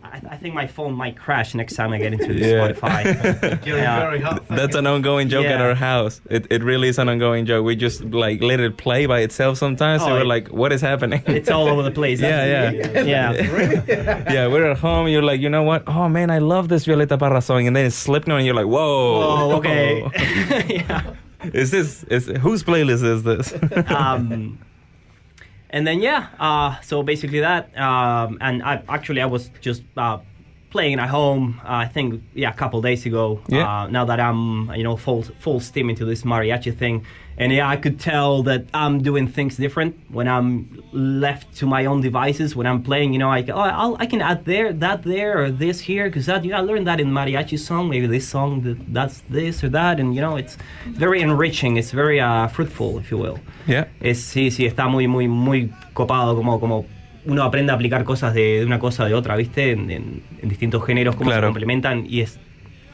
[0.00, 2.68] I, I think my phone might crash next time I get into Yeah.
[2.72, 3.66] Spotify.
[3.66, 4.38] Yeah.
[4.48, 6.22] That's an ongoing joke at our house.
[6.30, 7.66] It, it really is an ongoing joke.
[7.66, 10.00] We just like let it play by itself sometimes.
[10.02, 11.22] so Oh, we're it- like, what is happening?
[11.38, 12.20] It's all over the place.
[12.20, 14.32] yeah, yeah, yeah.
[14.32, 14.46] yeah.
[14.46, 15.08] We're at home.
[15.08, 15.82] You're like, you know what?
[15.86, 18.66] Oh man, I love this Violeta Parra song, and then it's Slipknot, and you're like,
[18.66, 19.22] whoa.
[19.28, 20.08] Oh, okay.
[20.68, 21.02] yeah.
[21.52, 23.52] Is this is whose playlist is this?
[23.90, 24.58] um,
[25.70, 30.18] and then yeah, uh, so basically that, um, and I actually I was just uh,
[30.70, 31.60] playing at home.
[31.64, 33.40] Uh, I think yeah, a couple days ago.
[33.48, 33.68] Yeah.
[33.68, 37.04] Uh, now that I'm you know full full steam into this mariachi thing,
[37.38, 41.86] and yeah, I could tell that I'm doing things different when I'm left to my
[41.86, 42.56] own devices.
[42.56, 45.44] When I'm playing, you know, I can, oh, I'll, I can add there, that there,
[45.44, 47.88] or this here, because that you know, I learned that in mariachi song.
[47.88, 50.56] Maybe this song that, that's this or that, and you know, it's
[50.86, 51.76] very enriching.
[51.76, 53.38] It's very uh, fruitful, if you will.
[53.68, 53.84] yeah.
[54.00, 56.86] Es, sí, sí, está muy, muy, muy copado como, como
[57.26, 59.72] uno aprende a aplicar cosas de, de una cosa de otra, ¿viste?
[59.72, 61.42] En, en- en distintos géneros, cómo Claro.
[61.42, 62.38] se complementan y es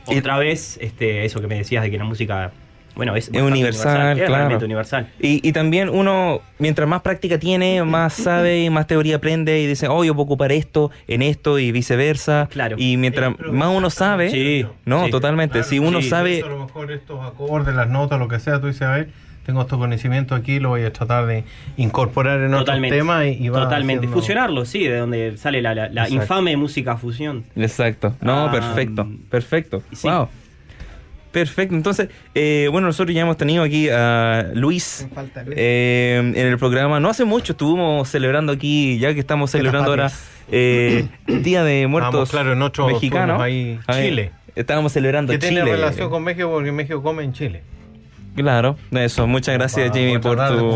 [0.07, 2.53] otra vez este, eso que me decías de que la música,
[2.95, 4.35] bueno, es, universal, es claro.
[4.35, 5.09] realmente universal.
[5.19, 9.67] Y, y también uno, mientras más práctica tiene, más sabe y más teoría aprende y
[9.67, 12.49] dice, oh, yo puedo ocupar esto en esto y viceversa.
[12.53, 12.77] Claro.
[12.79, 15.11] Y mientras más uno sabe, Sí, no, sí.
[15.11, 15.63] totalmente.
[15.65, 16.09] si uno sí.
[16.11, 19.09] sabe, A lo mejor estos acordes, las notas, lo que sea, tú dices, a ver,
[19.45, 21.45] tengo estos conocimientos aquí, lo voy a tratar de
[21.77, 22.97] incorporar en Totalmente.
[23.01, 24.07] otros temas y, y va Totalmente.
[24.07, 27.45] haciendo- Fusionarlo, sí, de donde sale la, la- la infame música fusión.
[27.57, 28.15] Exacto.
[28.21, 29.07] No, Ah, perfecto.
[29.31, 29.83] Perfecto.
[29.93, 30.09] sí.
[30.09, 30.29] Wow.
[31.33, 31.75] Perfecto.
[31.75, 35.57] Entonces, eh, bueno, nosotros ya hemos tenido aquí a Luis, Me falta Luis.
[35.59, 37.01] eh, en el programa.
[37.01, 40.13] No hace mucho estuvimos celebrando aquí, ya que estamos celebrando ahora
[40.53, 43.43] eh, el Día de Muertos Estábamos, claro, en otro Mexicano.
[43.43, 44.31] ahí, Ahí, Chile.
[44.55, 45.63] Estábamos celebrando Que Chile.
[45.63, 47.63] tiene relación con México porque México come en Chile.
[48.37, 49.27] Claro, eso.
[49.27, 50.75] Muchas gracias, Jimmy, por tu...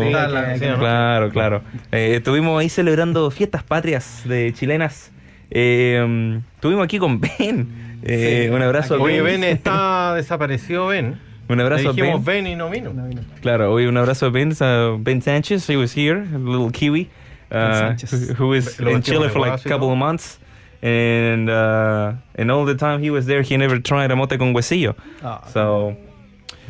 [0.77, 1.61] Claro, claro.
[1.91, 5.11] Eh, estuvimos ahí celebrando fiestas patrias de chilenas.
[5.51, 7.67] Eh, estuvimos aquí con Ben.
[8.03, 9.41] Eh, Sí, un abrazo a Oye, Ben.
[9.41, 11.19] Ben está desaparecido, Ben.
[11.49, 12.43] Un abrazo Le a dijimos Ben.
[12.45, 12.93] Ben y no vino.
[13.41, 15.67] Claro, hoy un abrazo a Ben, uh, Ben Sanchez.
[15.69, 17.09] He was here, a little Kiwi,
[17.51, 18.35] uh, Sánchez.
[18.37, 19.91] who, was in Chile de for like a couple todo.
[19.93, 20.39] of months.
[20.81, 24.53] And uh, and all the time he was there, he never tried a mote con
[24.53, 24.95] huesillo.
[25.21, 25.97] Ah, So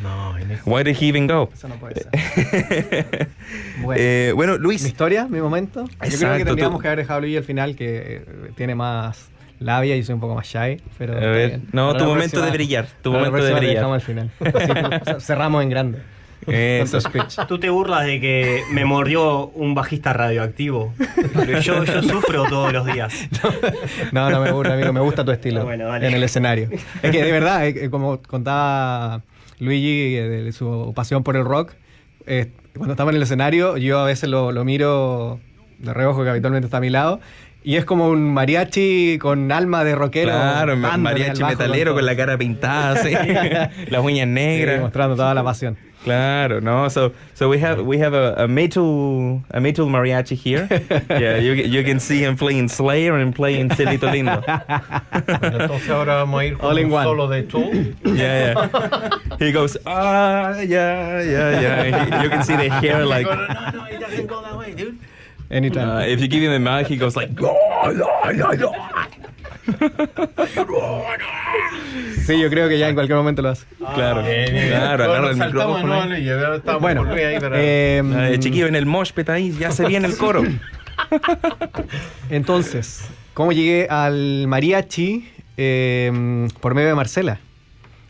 [0.02, 0.34] No,
[0.64, 1.50] why did he even go?
[1.52, 2.10] eso no puede ser.
[3.82, 4.00] Bueno.
[4.02, 5.84] Eh, bueno, mi Luis, historia, mi momento.
[5.86, 8.24] Yo creo que tendríamos tú- que haber dejado a Luis al final, que eh,
[8.56, 10.80] tiene más labia y soy un poco más shy.
[10.98, 13.74] Pero a ver, no, tu momento próxima- de brillar, tu momento de brillar.
[13.76, 14.30] dejamos al final.
[14.40, 15.98] Así, cerramos en grande.
[16.46, 16.98] Eso.
[17.46, 20.94] Tú te burlas de que me mordió un bajista radioactivo.
[21.34, 23.12] Pero yo, yo sufro todos los días.
[24.12, 26.70] No, no me gusta, amigo, me gusta tu estilo Bueno, en el escenario.
[27.02, 29.20] Es que de verdad, eh, como contaba
[29.60, 31.72] Luigi eh, de su pasión por el rock,
[32.26, 35.40] eh, cuando estamos en el escenario, yo a veces lo, lo miro
[35.78, 37.20] de reojo que habitualmente está a mi lado.
[37.62, 40.30] Y es como un mariachi con alma de rockero.
[40.30, 43.10] Claro, mariachi metalero con la cara pintada, así,
[43.90, 44.80] las uñas Sí, negras.
[44.80, 45.76] mostrando toda la pasión.
[46.04, 46.88] Claro, no.
[46.88, 50.66] So, so we have we have a, a metal a metal mariachi here.
[51.10, 54.42] yeah, you you can see him playing Slayer and playing Celito Lindo.
[55.12, 57.04] Entonces ahora vamos a ir con All in un one.
[57.04, 57.94] solo de Tool.
[58.04, 59.10] Yeah, yeah.
[59.38, 61.82] He goes ah yeah yeah yeah.
[61.84, 63.26] He- you can see the hair like.
[63.26, 64.96] No, no, it doesn't go that way, dude.
[65.50, 65.88] Anytime.
[65.88, 67.28] Uh, if you give him a mic, he goes like.
[72.26, 73.66] Sí, yo creo que ya en cualquier momento lo hace.
[73.94, 74.68] Claro, Bien, bien.
[74.68, 76.80] claro, agarra el micrófono.
[76.80, 77.18] Bueno, ahí
[77.52, 78.02] eh,
[78.32, 80.42] Eh, chiquillo en el mosh pit ahí, ya se viene el coro.
[82.30, 85.28] Entonces, ¿cómo llegué al mariachi?
[85.56, 87.38] Eh, por medio de Marcela.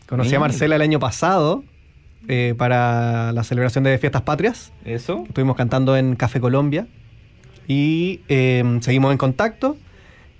[0.07, 0.39] Conocí a.
[0.39, 1.63] Marcela el año pasado
[2.27, 4.71] eh, para la celebración de Fiestas Patrias.
[4.85, 5.23] Eso.
[5.27, 6.87] Estuvimos cantando en Café Colombia
[7.67, 9.77] y eh, seguimos en contacto.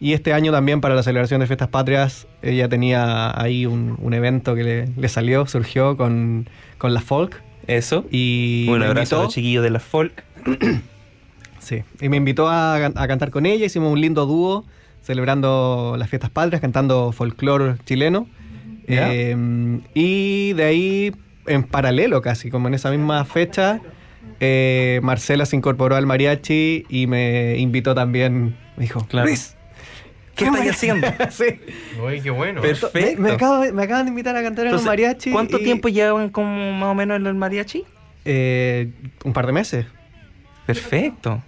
[0.01, 4.13] Y este año también para la celebración de Fiestas Patrias, ella tenía ahí un, un
[4.15, 6.49] evento que le, le salió, surgió con,
[6.79, 7.41] con la folk.
[7.67, 8.05] Eso.
[8.11, 10.23] Y Un abrazo a los chiquillos de la folk.
[11.59, 14.65] Sí, y me invitó a, can- a cantar con ella, hicimos un lindo dúo
[15.03, 18.27] celebrando las fiestas patrias, cantando folclore chileno.
[18.87, 21.11] Eh, y de ahí,
[21.45, 23.79] en paralelo casi, como en esa misma fecha,
[24.39, 28.55] eh, Marcela se incorporó al mariachi y me invitó también.
[28.75, 29.27] Me dijo, Claro.
[29.27, 29.55] Luis,
[30.35, 31.07] ¿Qué estáis haciendo?
[31.29, 31.45] sí.
[32.03, 32.61] Uy, qué bueno.
[32.61, 33.21] Perfecto.
[33.21, 35.31] Me, me acabo de- me acaban de invitar a cantar en Entonces, mariachi.
[35.31, 37.83] ¿Cuánto y- tiempo llevan como más o menos en el mariachi?
[38.25, 38.89] Eh,
[39.23, 39.85] un par de meses.
[40.65, 41.41] Perfecto.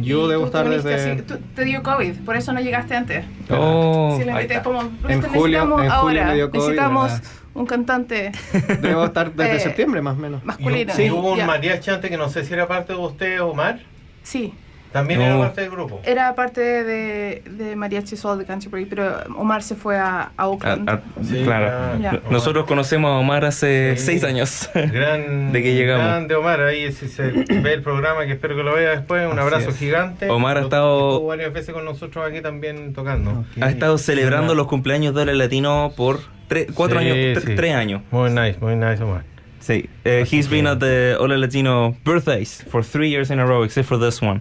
[0.00, 1.22] Yo Y debo estar desde.
[1.54, 3.24] te dio COVID, por eso no llegaste antes.
[3.50, 4.62] Oh, Si está.
[4.62, 4.88] como, En
[5.20, 7.28] "Te julio- necesitamos en julio ahora, me dio COVID, necesitamos ¿verdad?
[7.54, 8.32] un cantante
[8.82, 10.44] Debo estar desde Eh, septiembre más o menos.
[10.44, 10.92] masculino.
[10.98, 13.80] Y hubo un mariachi antes que no sé si era parte de usted, Omar.
[14.22, 14.52] Sí,
[14.92, 15.26] También No.
[15.26, 16.00] era parte del grupo.
[16.04, 20.90] era parte de, de Mariachi Soul de Canterbury, pero Omar se fue a, a Oakland.
[20.90, 22.20] Ah, ah, Sí, claro.
[22.30, 24.04] Nosotros conocemos a Omar hace Sí.
[24.06, 24.68] seis años.
[24.74, 26.04] Gran, de que llegamos.
[26.06, 29.24] Grande Omar, ahí si se ve el programa, que espero que lo vea después.
[29.26, 29.76] Un Así abrazo es.
[29.78, 30.28] gigante.
[30.28, 33.44] Omar ha estado- Estuvo varias veces con nosotros aquí también tocando.
[33.60, 34.56] ha estado celebrando Sí.
[34.56, 36.18] los cumpleaños de Hola Latino por
[36.48, 37.54] tres, cuatro Sí, años, tre- sí.
[37.54, 38.02] tres años.
[38.10, 39.22] Muy nice, muy nice, Omar.
[39.60, 39.88] Sí.
[40.06, 43.86] Uh, he's been at the Hola Latino birthdays for three years in a row, except
[43.86, 44.40] for this one.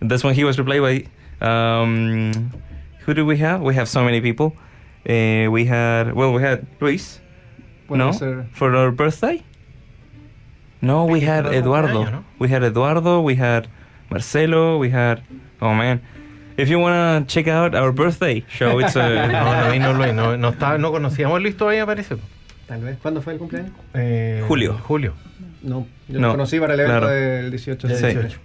[0.00, 1.04] This one he was replaced by.
[1.46, 2.32] Um,
[3.06, 3.60] who do we have?
[3.62, 4.54] We have so many people.
[5.08, 7.20] Uh, we had well, we had Luis.
[7.88, 8.12] No,
[8.52, 9.42] for our birthday.
[10.80, 12.24] No, we had Eduardo ¿no?
[12.38, 13.20] We had Eduardo.
[13.20, 13.68] We had
[14.10, 14.78] Marcelo.
[14.78, 15.22] We had.
[15.60, 16.00] Oh man,
[16.56, 20.36] if you wanna check out our birthday show, it's No, uh, no vino Luis, no,
[20.36, 22.16] no, estaba- no conocíamos a Luis todavía, parece.
[22.66, 22.96] Tal vez.
[23.02, 23.72] ¿Cuándo fue el cumpleaños?
[23.94, 24.78] Eh, Julio.
[24.84, 25.12] Julio.
[25.62, 27.12] No, yo No, lo conocí para el evento claro.
[27.14, 28.06] del 18 de Sí.
[28.06, 28.36] diciembre.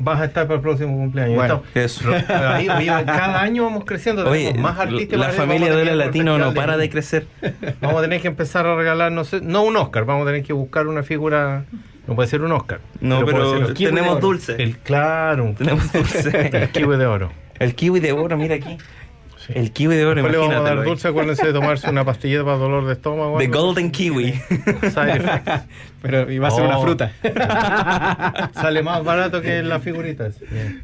[0.00, 1.34] Vas a estar para el próximo cumpleaños.
[1.36, 2.32] Bueno, Estamos- eso.
[2.48, 4.28] Ahí, oye, cada año vamos creciendo.
[4.28, 5.18] Oye, más artistas.
[5.18, 7.26] la familia de Latino no para de crecer.
[7.80, 10.42] Vamos a tener que empezar a regalar, no sé, no un Oscar, vamos a tener
[10.44, 11.64] que buscar una figura.
[12.06, 12.80] No puede ser un Oscar.
[13.00, 14.62] No, pero tenemos dulce.
[14.62, 16.48] El claro, Tenemos dulce.
[16.52, 17.32] el kiwi de oro.
[17.58, 18.78] El kiwi de oro, mira aquí.
[19.48, 19.54] Sí.
[19.56, 22.44] El kiwi de oro, Después le vamos a dar dulce, acuérdense de tomarse una pastillita
[22.44, 23.38] para dolor de estómago.
[23.38, 23.60] The algo.
[23.62, 24.32] Golden Kiwi.
[24.92, 25.62] Side effects.
[26.02, 26.82] Pero iba a ser una Oh.
[26.82, 27.10] fruta.
[28.54, 30.36] Sale más barato que las figuritas.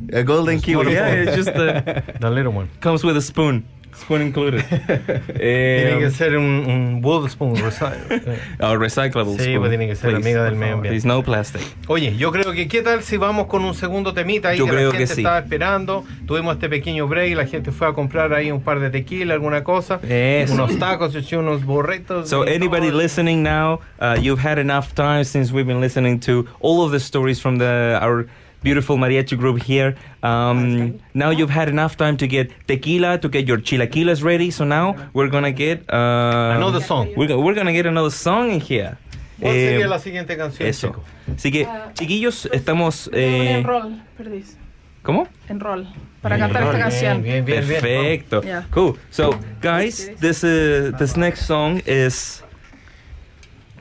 [0.09, 0.21] Yeah.
[0.21, 0.91] A golden kiwi.
[0.93, 1.83] Yeah, it's just uh,
[2.21, 2.69] The little one.
[2.81, 3.65] comes with a spoon.
[3.97, 4.63] Spoon included.
[4.69, 7.55] Tiene que Eh, ser un, un wood spoon.
[7.57, 9.59] recy- a recyclable Sí, spoon.
[9.59, 10.91] pues tiene que ser Please, amiga del medio ambiente.
[11.01, 11.63] Please, no plastic.
[11.89, 14.73] Oye, yo creo que qué tal si vamos con un segundo temita ahí Yo que
[14.73, 15.21] creo la que gente sí.
[15.21, 16.05] estaba esperando.
[16.27, 19.63] Tuvimos este pequeño break, la gente fue a comprar ahí un par de tequila, alguna
[19.65, 20.55] cosa, Eso.
[20.55, 22.29] unos tacos, unos burritos.
[22.29, 22.99] So anybody todo.
[23.03, 27.01] listening now, uh, you've had enough time since we've been listening to all of the
[27.01, 28.27] stories from the our
[28.65, 29.95] beautiful mariachi group here.
[30.23, 34.51] Um, now you've had enough time to get tequila, to get your chilaquiles ready.
[34.51, 37.13] So now we're gonna get uh, Another song.
[37.17, 38.97] We're, go- we're gonna get another song in here.
[39.41, 40.69] ¿Cuál Eh, sería la siguiente canción?
[40.69, 40.89] Eso.
[40.89, 41.05] chico?
[41.37, 43.09] Así que, chiquillos, estamos.
[43.13, 44.57] en Eh, rol, perdís.
[45.03, 45.27] ¿Cómo?
[45.49, 45.87] En rol.
[46.23, 47.23] Para Bien, cantar esta bien, canción.
[47.23, 47.81] Bien, bien, bien.
[47.83, 48.43] Perfecto.
[48.43, 48.65] Yeah.
[48.71, 48.97] Cool.
[49.11, 52.43] So, guys, this uh, this next song is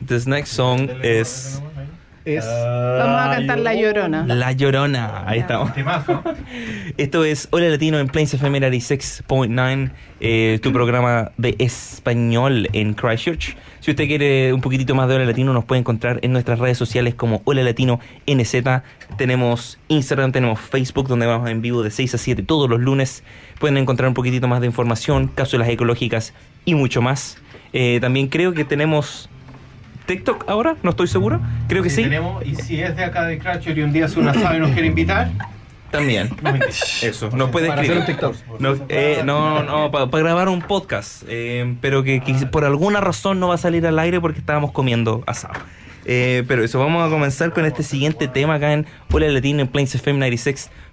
[0.02, 1.62] this next song is
[2.26, 4.26] Es Vamos a cantar La Llorona.
[4.26, 5.24] La Llorona.
[5.28, 5.72] Ahí estamos.
[6.98, 13.58] Esto es Hola Latino en Plains FM 96.9, eh, tu programa de español en Christchurch.
[13.82, 16.78] Si usted quiere un poquitito más de Hola Latino, nos puede encontrar en nuestras redes
[16.78, 18.56] sociales como Hola Latino NZ.
[19.18, 23.26] Tenemos Instagram, tenemos Facebook, donde vamos en vivo de 6 a 7 todos los lunes.
[23.60, 27.38] Pueden encontrar un poquitito más de información, cápsulas ecológicas y mucho más.
[27.74, 29.30] Eh, también creo que tenemos
[30.06, 31.39] TikTok ahora, no estoy seguro.
[31.68, 32.04] Creo que sí.
[32.04, 34.60] tenemos- y si es de acá de Cratcher y un día hace un asado y
[34.60, 35.32] nos quiere invitar,
[35.91, 36.30] También.
[36.41, 36.54] no.
[37.01, 38.24] Eso, nos puede para hacer escribir.
[38.26, 38.60] un TikTok.
[38.60, 43.39] No, eh, no, no, para grabar un podcast, eh, pero que, que por alguna razón
[43.39, 45.54] no va a salir al aire porque estábamos comiendo asado.
[46.06, 49.68] Eh, pero eso, vamos a comenzar con este siguiente tema acá en Hola Latino en
[49.70, 50.20] Plains FM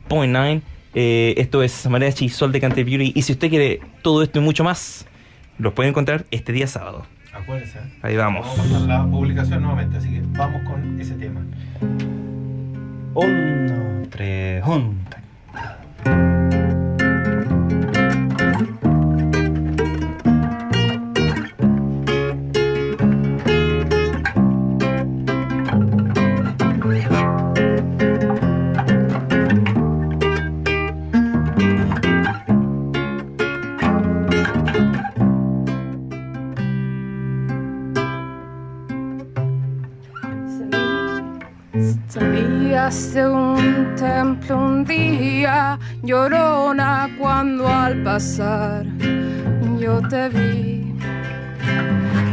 [0.08, 0.60] 96.9.
[0.94, 3.12] Eh, esto es Mariachi Sol de Canterbury.
[3.14, 5.06] Y si usted quiere todo esto y mucho más,
[5.58, 7.06] los puede encontrar este día sábado.
[7.32, 7.78] Acuérdense.
[7.78, 7.92] ¿eh?
[8.02, 8.46] Ahí vamos.
[8.56, 11.40] Vamos a la publicación nuevamente, así que vamos con ese tema.
[13.14, 15.20] Uno, tres, junta.
[42.90, 48.84] De un templo un día, llorona cuando al pasar
[49.78, 50.92] yo te vi.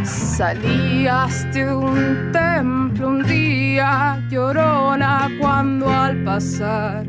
[0.04, 7.06] Salías de un templo un día, llorona cuando al pasar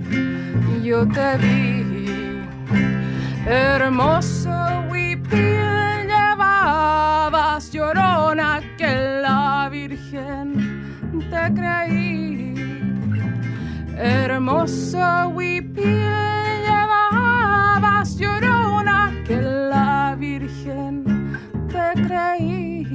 [0.83, 2.43] yo te vi.
[3.47, 4.51] Hermoso
[4.91, 10.83] huipil llevabas, llorona que la Virgen
[11.31, 12.48] te creí.
[14.01, 15.85] Hermoso huipil
[16.65, 21.37] llevabas, llorona, que la Virgen
[21.67, 22.87] te creí.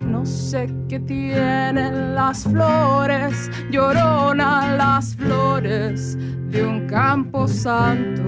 [0.00, 6.18] No sé qué tienen las flores, llorona las flores
[6.50, 8.22] de un campo santo.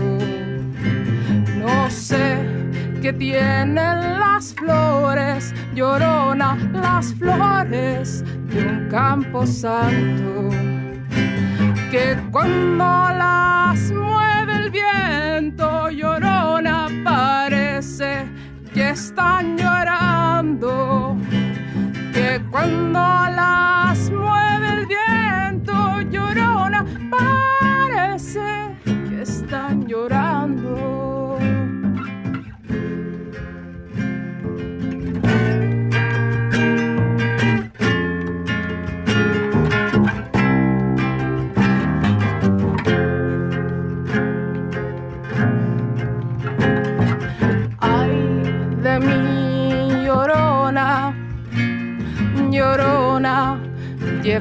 [1.59, 2.62] No sé
[3.03, 10.51] qué tienen las flores, llorona las flores de un campo santo.
[11.91, 18.25] Que cuando las mueve el viento, llorona parece
[18.73, 21.17] que están llorando.
[22.15, 23.01] Que cuando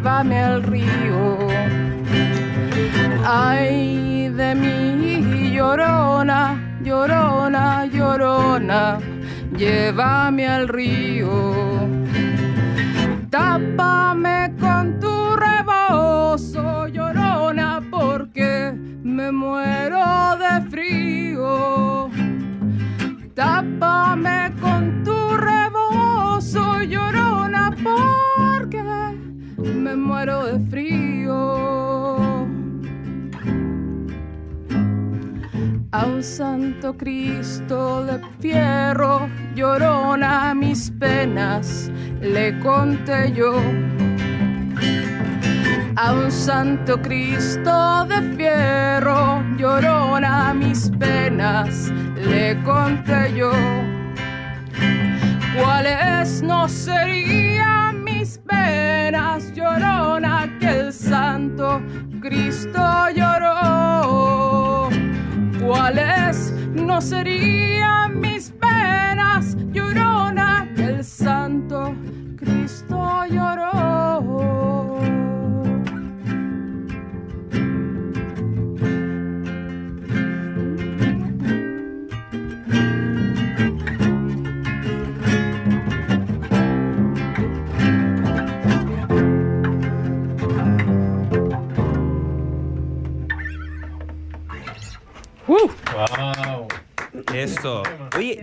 [0.02, 1.38] llévame al río.
[3.24, 8.98] Ay de mí, llorona, llorona, llorona,
[9.56, 11.88] llévame al río.
[13.30, 18.74] Tápame con tu rebozo, llorona, porque
[19.04, 22.10] me muero de frío.
[23.36, 28.31] Tápame con tu rebozo, llorona, porque
[29.82, 32.46] me muero de frío.
[35.92, 43.56] A un santo Cristo de fierro, llorona mis penas, le conté yo.
[45.96, 53.52] A un santo Cristo de fierro, llorona mis penas, le conté yo.
[55.58, 57.91] ¿Cuáles no serían
[58.52, 61.82] penas, llorona, que el santo
[62.22, 62.82] Cristo
[63.16, 64.90] lloró?
[65.60, 68.51] ¿Cuáles no serían mis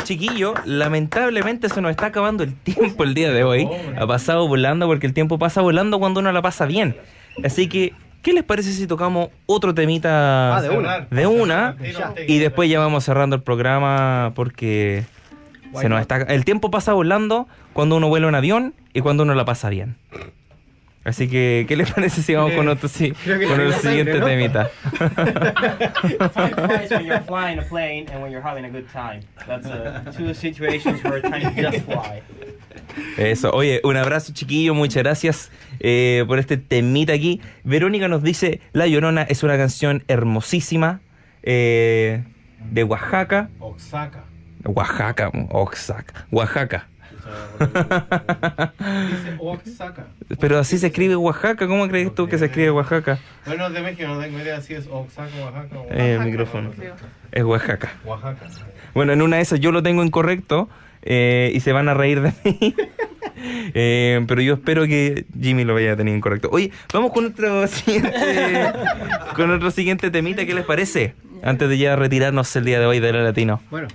[0.08, 3.68] Oye, chiquillo, lamentablemente se nos está acabando el tiempo el día de hoy.
[3.98, 6.96] Ha pasado volando porque el tiempo pasa volando cuando uno la pasa bien.
[7.44, 7.92] Así que,
[8.22, 11.00] ¿qué les parece si tocamos otro temita Ah, de una.
[11.10, 11.76] de una?
[12.26, 15.04] Y después ya vamos cerrando el programa porque
[15.74, 19.34] se nos está el tiempo pasa volando cuando uno vuela un avión y cuando uno
[19.34, 19.96] la pasa bien.
[21.08, 24.70] Así que, ¿qué les parece si vamos con otro sí, con el siguiente sangre, temita?
[26.58, 29.22] Twice when you're flying a plane and when you're having a good time.
[29.46, 32.22] That's uh, two situations where time just fly.
[33.16, 35.50] Eso, oye, un abrazo chiquillo, muchas gracias
[35.80, 37.40] eh, por este temita aquí.
[37.64, 41.00] Verónica nos dice, La Llorona es una canción hermosísima
[41.42, 42.22] eh,
[42.70, 43.48] de Oaxaca.
[43.60, 44.24] Oaxaca.
[44.66, 46.86] Oaxaca, Oaxaca, Oaxaca.
[48.78, 50.06] Dice Oaxaca.
[50.40, 53.18] Pero así se escribe Oaxaca, ¿cómo crees tú que se escribe Oaxaca?
[53.46, 56.70] Bueno, de México, no tengo idea si es Oaxaca, Oaxaca o Eh, Oaxaca, micrófono.
[56.76, 56.94] creo.
[57.32, 57.92] Es Oaxaca.
[58.04, 58.46] Oaxaca.
[58.94, 60.68] Bueno, en una de esas yo lo tengo incorrecto
[61.02, 62.74] eh, y se van a reír de mí.
[63.40, 66.48] Eh, pero yo espero que Jimmy lo vaya a tener incorrecto.
[66.50, 68.10] Oye, vamos con otro siguiente,
[69.36, 71.14] con otro siguiente temita, ¿qué les parece?
[71.44, 73.60] Antes de ya retirarnos el día de hoy de la latino.
[73.70, 73.86] Bueno,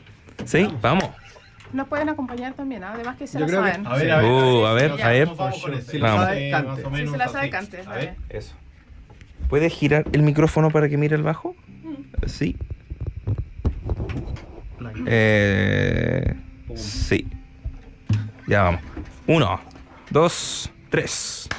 [0.46, 0.70] ¿Sí?
[0.82, 1.10] Vamos.
[1.74, 2.92] Nos pueden acompañar también, ¿ah?
[2.94, 3.88] además que se Yo la que- saben.
[3.88, 4.32] A ver, a ver.
[4.32, 4.96] Uh, a ver, a.
[5.82, 7.82] Si se la sabe, cante.
[7.86, 8.16] A ver.
[8.30, 8.56] Eso.
[9.50, 11.56] ¿Puedes girar el micrófono para que mire el bajo?
[12.28, 12.56] Sí.
[15.06, 16.36] Eh,
[16.76, 17.28] sí.
[18.48, 18.82] Ya vamos.
[19.28, 19.60] Uno,
[20.10, 21.50] dos, tres.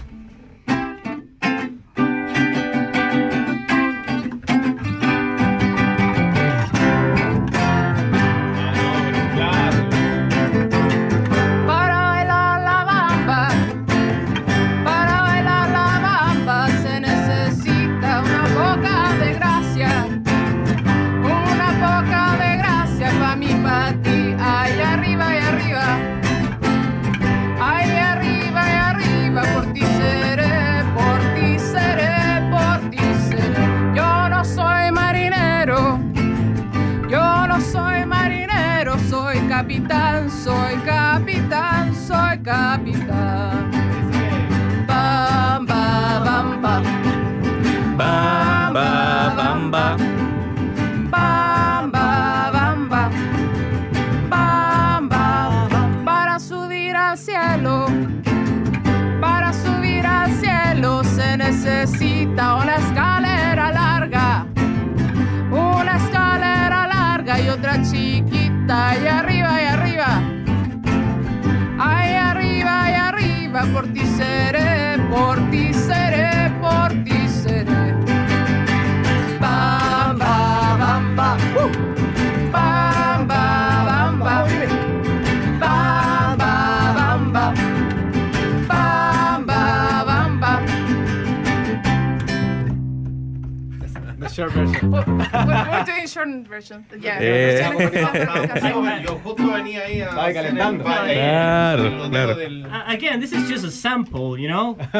[94.35, 94.91] Short version.
[94.91, 96.85] We're, we're doing short version.
[96.99, 97.19] Yeah.
[97.21, 99.03] Eh.
[99.05, 100.85] Yo justo venía ahí a Estaba calentando.
[100.85, 102.33] Claro, claro.
[102.35, 104.77] Uh, again, this is just a sample, you know.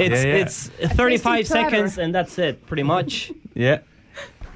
[0.00, 0.42] It's Yeah, yeah.
[0.42, 3.32] it's 35 seconds and that's it, pretty much.
[3.54, 3.80] Yeah.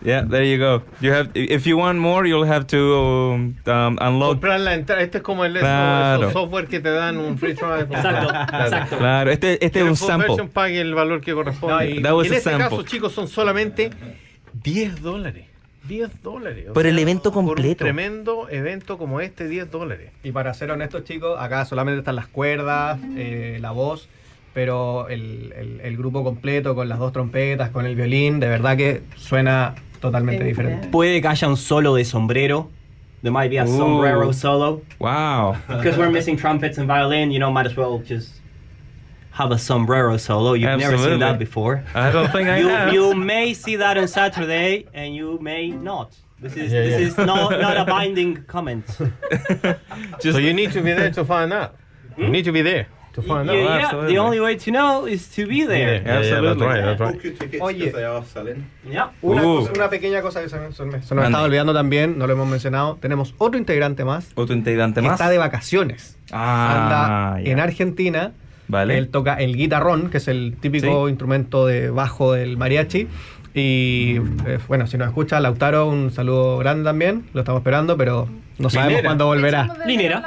[0.05, 0.83] Yeah, there you go.
[1.01, 4.33] You have, if you want more, you'll have to um, um, unlock.
[4.33, 5.01] Comprar la entrada.
[5.03, 6.31] Este es como el Claro.
[6.31, 7.81] software que te dan un free trial.
[7.91, 8.65] Exacto, Claro.
[8.67, 8.99] exacto.
[8.99, 10.29] Claro, este, este es un el full sample.
[10.29, 11.75] version pague el valor que corresponde.
[11.75, 12.69] No, y- That was en a este sample.
[12.69, 13.91] caso, chicos, son solamente
[14.63, 15.47] 10 dólares.
[15.89, 16.67] 10 dólares.
[16.73, 17.85] Por el sea, evento Por un completo.
[17.85, 20.11] tremendo evento como este, 10 dólares.
[20.23, 24.09] Y para ser honestos, chicos, acá solamente están las cuerdas, eh, la voz,
[24.55, 28.77] pero el, el- el grupo completo con las dos trompetas, con el violín, de verdad
[28.77, 29.75] que suena
[30.05, 30.89] totalmente diferente.
[30.89, 32.71] Puede que haya un solo de sombrero.
[33.23, 33.79] There might be a Ooh.
[33.79, 34.83] sombrero solo.
[34.99, 35.57] Wow.
[35.67, 38.35] Because we're missing trumpets and violin, you know, might as well just
[39.31, 40.53] have a sombrero solo.
[40.53, 41.83] You've never seen that before.
[41.95, 42.93] I don't think I you, have.
[42.93, 46.15] you may see that on Saturday, and you may not.
[46.39, 47.07] This is Yeah, this yeah.
[47.07, 48.85] is not not a binding comment.
[50.21, 51.77] so you need to be there to find out.
[52.19, 52.33] You hmm?
[52.33, 53.93] need to be there to find Yeah, out.
[53.93, 56.03] yeah, the only way to know is to be there.
[56.05, 57.61] Yeah, yeah, that's right, that's right.
[57.63, 57.93] Oye.
[58.91, 59.11] Yeah.
[59.23, 59.61] Una, Uh.
[59.61, 61.25] cosa- una pequeña cosa que se, me- se me- se nos Ande.
[61.27, 65.15] estaba olvidando también, no lo hemos mencionado, tenemos otro integrante más Otro integrante que más.
[65.21, 66.19] está de vacaciones.
[66.33, 68.33] Ah, Anda en Argentina.
[68.67, 68.97] Vale.
[68.97, 71.11] Él toca el guitarrón, que es el típico Sí.
[71.11, 73.09] instrumento de bajo del mariachi.
[73.55, 77.25] Y eh, bueno, si nos escucha Lautaro, un saludo grande también.
[77.35, 78.29] Lo estamos esperando, pero
[78.59, 79.09] no sabemos Linera.
[79.09, 79.69] cuándo volverá.
[79.87, 80.23] Linera.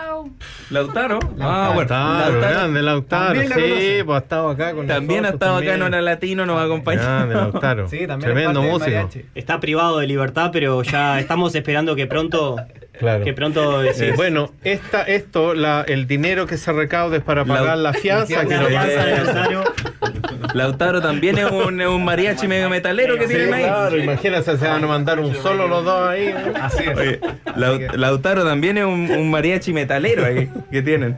[0.70, 1.20] Lautaro.
[1.40, 1.90] Ah, bueno.
[1.90, 3.34] Lautaro, grande Lautaro.
[3.36, 4.04] La Sí, conoce.
[4.06, 5.82] pues ha estado acá con También ha estado acá en.
[5.82, 7.02] Hora Latino, nos acompaña.
[7.02, 7.90] Grande Lautaro.
[7.90, 9.10] Sí, también Tremendo músico.
[9.36, 12.56] Está privado de libertad, pero ya estamos esperando que pronto,
[12.98, 13.24] Claro.
[13.24, 17.78] que pronto Eh, bueno, esta, esto, la, el dinero que se recaude es para pagar
[17.78, 19.74] la, fianza que La nos
[20.54, 21.02] Lautaro.
[21.02, 23.64] También es un, mariachi medio metalero que Sí, tienen ahí.
[23.64, 26.34] claro, imagínense, se van a mandar un solo los dos ahí.
[26.62, 26.98] Así es.
[26.98, 31.18] Oye, Lautaro también es un, un mariachi metalero ahí que tienen.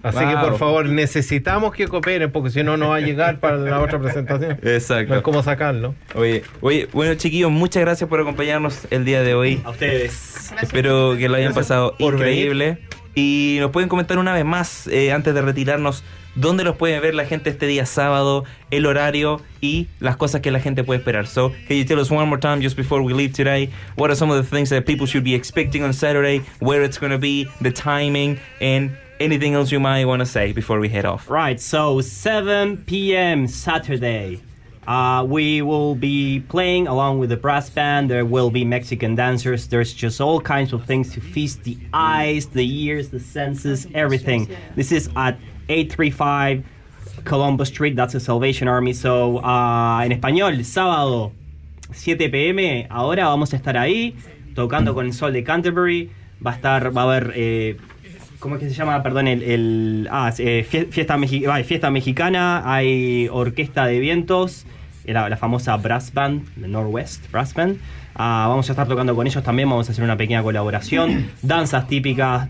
[0.00, 3.56] Así que por favor, necesitamos que cooperen porque si no, no va a llegar para
[3.56, 4.58] la otra presentación.
[4.62, 5.16] No Exacto.
[5.16, 5.94] es como sacarlo.
[6.14, 9.60] Oye, oye, bueno chiquillos, muchas gracias por acompañarnos el día de hoy.
[9.64, 10.52] A ustedes.
[10.62, 12.78] Espero que lo hayan pasado increíble.
[13.16, 16.04] Y nos pueden comentar una vez más, eh, antes de retirarnos,
[16.38, 20.50] dónde los puede ver la gente este día sábado, el horario y las cosas que
[20.50, 21.26] la gente puede esperar.
[21.26, 23.70] So, can you tell us one more time just before we leave today?
[23.96, 26.42] What are some of the things that people should be expecting on Saturday?
[26.60, 30.52] Where it's going to be, the timing, and anything else you might want to say
[30.52, 31.28] before we head off?
[31.28, 33.48] Right, so 7 p.m.
[33.48, 34.42] Saturday.
[34.86, 38.08] Uh, we will be playing along with the brass band.
[38.08, 39.68] There will be Mexican dancers.
[39.68, 44.48] There's just all kinds of things to feast the eyes, the ears, the senses, everything.
[44.76, 45.38] This is at
[45.68, 46.64] 835
[47.24, 47.94] Columbus Street.
[47.96, 48.94] That's the Salvation Army.
[48.94, 51.32] So, uh, en español, sábado
[51.92, 52.86] 7 pm.
[52.90, 54.14] Ahora vamos a estar ahí
[54.54, 56.10] tocando con el sol de Canterbury.
[56.44, 57.32] Va a estar, va a haber.
[57.36, 57.76] eh,
[58.38, 59.02] ¿Cómo es que se llama?
[59.02, 59.42] Perdón, el.
[59.42, 64.64] el- ah, eh, fie- fiesta, mexi- ay, fiesta mexicana, hay orquesta de vientos,
[65.04, 67.78] eh, la, la famosa Brass Band, the Northwest Brass Band.
[68.14, 71.26] Ah, vamos a estar tocando con ellos también, vamos a hacer una pequeña colaboración.
[71.42, 72.48] Danzas típicas,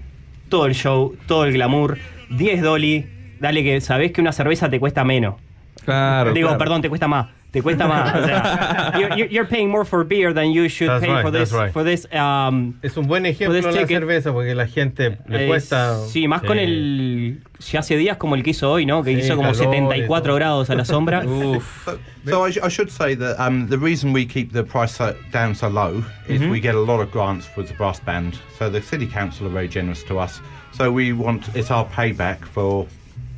[0.51, 1.97] todo el show, todo el glamour.
[2.31, 3.07] 10 dolly.
[3.41, 5.37] Dale que sabés que una cerveza te cuesta menos.
[5.85, 6.33] Claro.
[6.33, 6.59] Digo, claro.
[6.59, 7.29] perdón, te cuesta más.
[7.51, 8.15] Te cuesta más.
[8.15, 11.31] O sea, you're, you're- paying more for beer than you should That's pay right, for
[11.33, 11.49] this.
[11.49, 11.73] that's right.
[11.73, 15.49] For this um, Es un buen ejemplo de la cerveza porque la gente le eh,
[15.49, 15.97] cuesta.
[16.09, 16.65] Sí, más con Sí.
[16.65, 17.43] el.
[17.59, 19.03] Si hace días como el que hizo hoy, ¿no?
[19.03, 20.35] Que Sí, hizo como calor y 74 todo.
[20.37, 21.21] grados a la sombra.
[21.25, 21.85] Uf.
[21.87, 24.99] So, so I, sh- I should say that um, the reason we keep the price
[25.33, 28.35] down so low is we get a lot of grants with the brass band.
[28.59, 30.43] So the city council are very generous to us.
[30.79, 32.87] So we want it's our payback for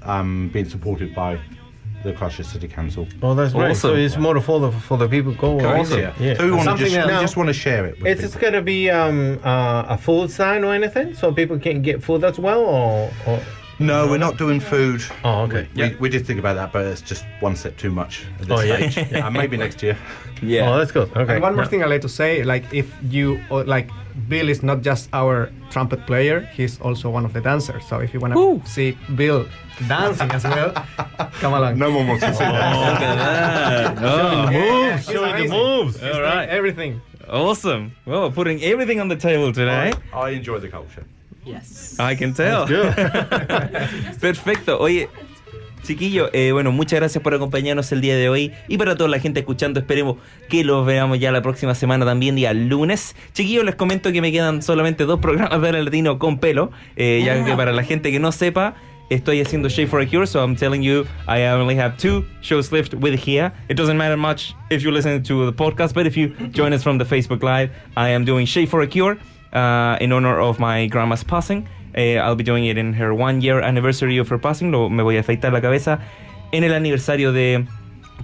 [0.02, 1.40] um, being supported by
[2.04, 3.08] the Christchurch City Council.
[3.22, 3.74] Oh, that's right.
[3.74, 3.98] So Awesome.
[4.00, 5.58] it's more for the for the people go.
[5.58, 6.00] Correct, Awesome.
[6.00, 6.12] yeah.
[6.20, 6.34] Yeah.
[6.34, 7.98] So we want to Something just, we just want to share it.
[8.02, 11.80] With It's going to be um, uh, a food sign or anything, so people can
[11.80, 13.40] get food as well, or, or
[13.78, 15.02] No, we're not doing food.
[15.24, 15.66] Oh, okay.
[15.74, 18.58] We, we did think about that, but it's just one step too much at this
[18.58, 18.90] Oh, yeah.
[18.90, 19.12] stage.
[19.12, 19.96] and maybe next year.
[20.42, 20.68] Yeah.
[20.70, 21.10] oh, that's good.
[21.16, 21.34] Okay.
[21.34, 21.70] And one more Yeah.
[21.70, 23.88] thing I'd like to say, like if you like
[24.28, 27.84] Bill is not just our trumpet player, he's also one of the dancers.
[27.86, 29.46] So if you want to see Bill
[29.88, 30.72] dancing as well,
[31.40, 31.78] come along.
[31.78, 32.74] No one wants to see that.
[32.74, 33.98] Oh, look at that.
[34.02, 36.02] Oh, moves, showing the moves.
[36.02, 36.48] All right.
[36.48, 37.00] Everything.
[37.28, 37.92] Awesome.
[38.06, 39.92] Well, putting everything on the table today.
[40.12, 41.04] I enjoy the culture.
[41.44, 41.98] Yes.
[41.98, 42.66] I can tell.
[44.20, 44.82] Perfecto.
[44.82, 45.08] Oye,
[45.82, 48.52] chiquillo, eh, bueno, muchas gracias por acompañarnos el día de hoy.
[48.68, 50.16] Y para toda la gente escuchando, esperemos
[50.48, 53.16] que los veamos ya la próxima semana también, día lunes.
[53.32, 56.70] Chiquillos, les comento que me quedan solamente dos programas de latino con pelo.
[56.96, 58.74] eh, ya que para la gente que no sepa,
[59.10, 62.70] estoy haciendo Shave for a Cure, so I'm telling you, I only have two shows
[62.72, 63.52] left with here.
[63.68, 66.82] It doesn't matter much if you listen to the podcast, but if you join us
[66.82, 69.16] from the Facebook Live, I am doing Shave for a Cure
[69.52, 71.66] uh, in honor of my grandma's passing.
[71.94, 74.70] Eh, I'll be doing it in her one year anniversary of her passing.
[74.70, 76.00] Lo, me voy a afeitar la cabeza
[76.52, 77.66] en el aniversario de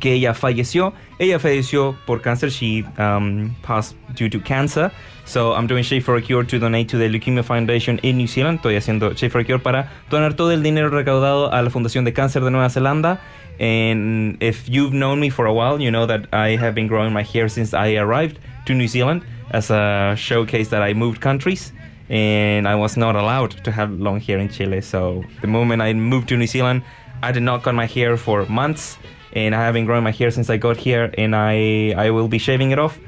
[0.01, 0.93] que ella falleció.
[1.19, 2.51] Ella falleció por cáncer.
[2.51, 4.91] She um, passed due to cancer.
[5.25, 8.29] So I'm doing Shave for a Cure to donate to the Leukemia Foundation in New
[8.29, 8.59] Zealand.
[8.59, 12.05] Estoy haciendo Shave for a Cure para donar todo el dinero recaudado a la Fundación
[12.05, 13.21] de Cáncer de Nueva Zelanda.
[13.59, 17.13] And if you've known me for a while, you know that I have been growing
[17.13, 21.73] my hair since I arrived to New Zealand as a showcase that I moved countries
[22.09, 24.81] and I was not allowed to have long hair in Chile.
[24.81, 26.83] So the moment I moved to New Zealand,
[27.23, 28.99] I did not cut my hair for months,
[29.33, 32.39] and I haven't grown my hair since I got here, and I I will be
[32.39, 32.99] shaving it off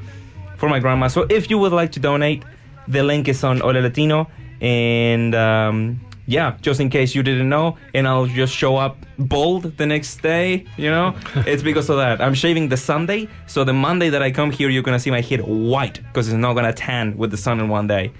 [0.56, 1.08] for my grandma.
[1.08, 2.42] So if you would like to donate,
[2.88, 4.28] the link is on Ole Latino,
[4.60, 9.78] and um, yeah, just in case you didn't know, and I'll just show up bald
[9.78, 10.66] the next day.
[10.76, 11.14] You know,
[11.46, 12.20] it's because of that.
[12.20, 15.22] I'm shaving the Sunday, so the Monday that I come here, you're gonna see my
[15.22, 18.12] head white because it's not gonna tan with the sun in one day.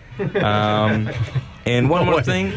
[0.43, 1.11] Um,
[1.67, 2.51] and one more thing,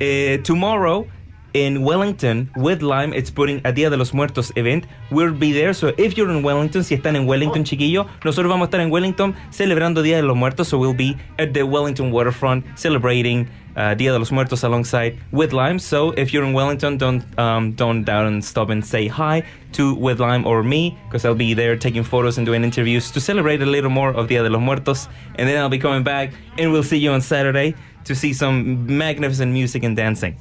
[0.00, 1.06] uh, tomorrow
[1.54, 4.84] in Wellington with Lime, it's putting a Dia de los Muertos event.
[5.12, 8.66] We'll be there, so if you're in Wellington, si están en Wellington, chiquillo, nosotros vamos
[8.66, 12.10] a estar en Wellington celebrando Dia de los Muertos, so we'll be at the Wellington
[12.10, 13.48] waterfront celebrating
[13.78, 15.78] uh, Dia de los Muertos alongside with Lime.
[15.78, 19.94] So if you're in Wellington, don't um, don't doubt and stop and say hi to
[19.94, 23.62] with Lime or me, because I'll be there taking photos and doing interviews to celebrate
[23.62, 26.72] a little more of Dia de los Muertos, and then I'll be coming back, and
[26.72, 27.74] we'll see you on Saturday
[28.04, 30.36] to see some magnificent music and dancing.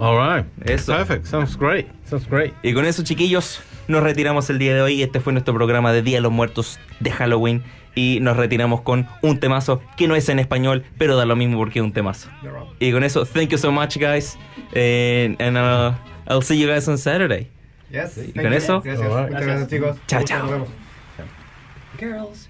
[0.00, 0.44] All right.
[0.66, 0.96] Eso.
[0.96, 1.26] Perfect.
[1.26, 1.86] Sounds great.
[2.06, 2.52] Sounds great.
[2.62, 5.02] Y con eso, chiquillos, nos retiramos el día de hoy.
[5.02, 7.62] Este fue nuestro programa de Día de los Muertos de Halloween.
[7.96, 11.58] Y nos retiramos con un temazo que no es en español, pero da lo mismo
[11.58, 12.28] porque es un temazo.
[12.80, 14.36] Y con eso, thank you so much, guys.
[14.74, 15.92] And, and uh,
[16.26, 17.48] I'll see you guys on Saturday.
[17.90, 18.18] Yes.
[18.18, 18.52] Y con you.
[18.52, 19.08] eso, Gracias.
[19.08, 19.96] Muchas gracias, chicos.
[20.08, 20.66] Chao, Nos chao.
[21.98, 22.48] Girls.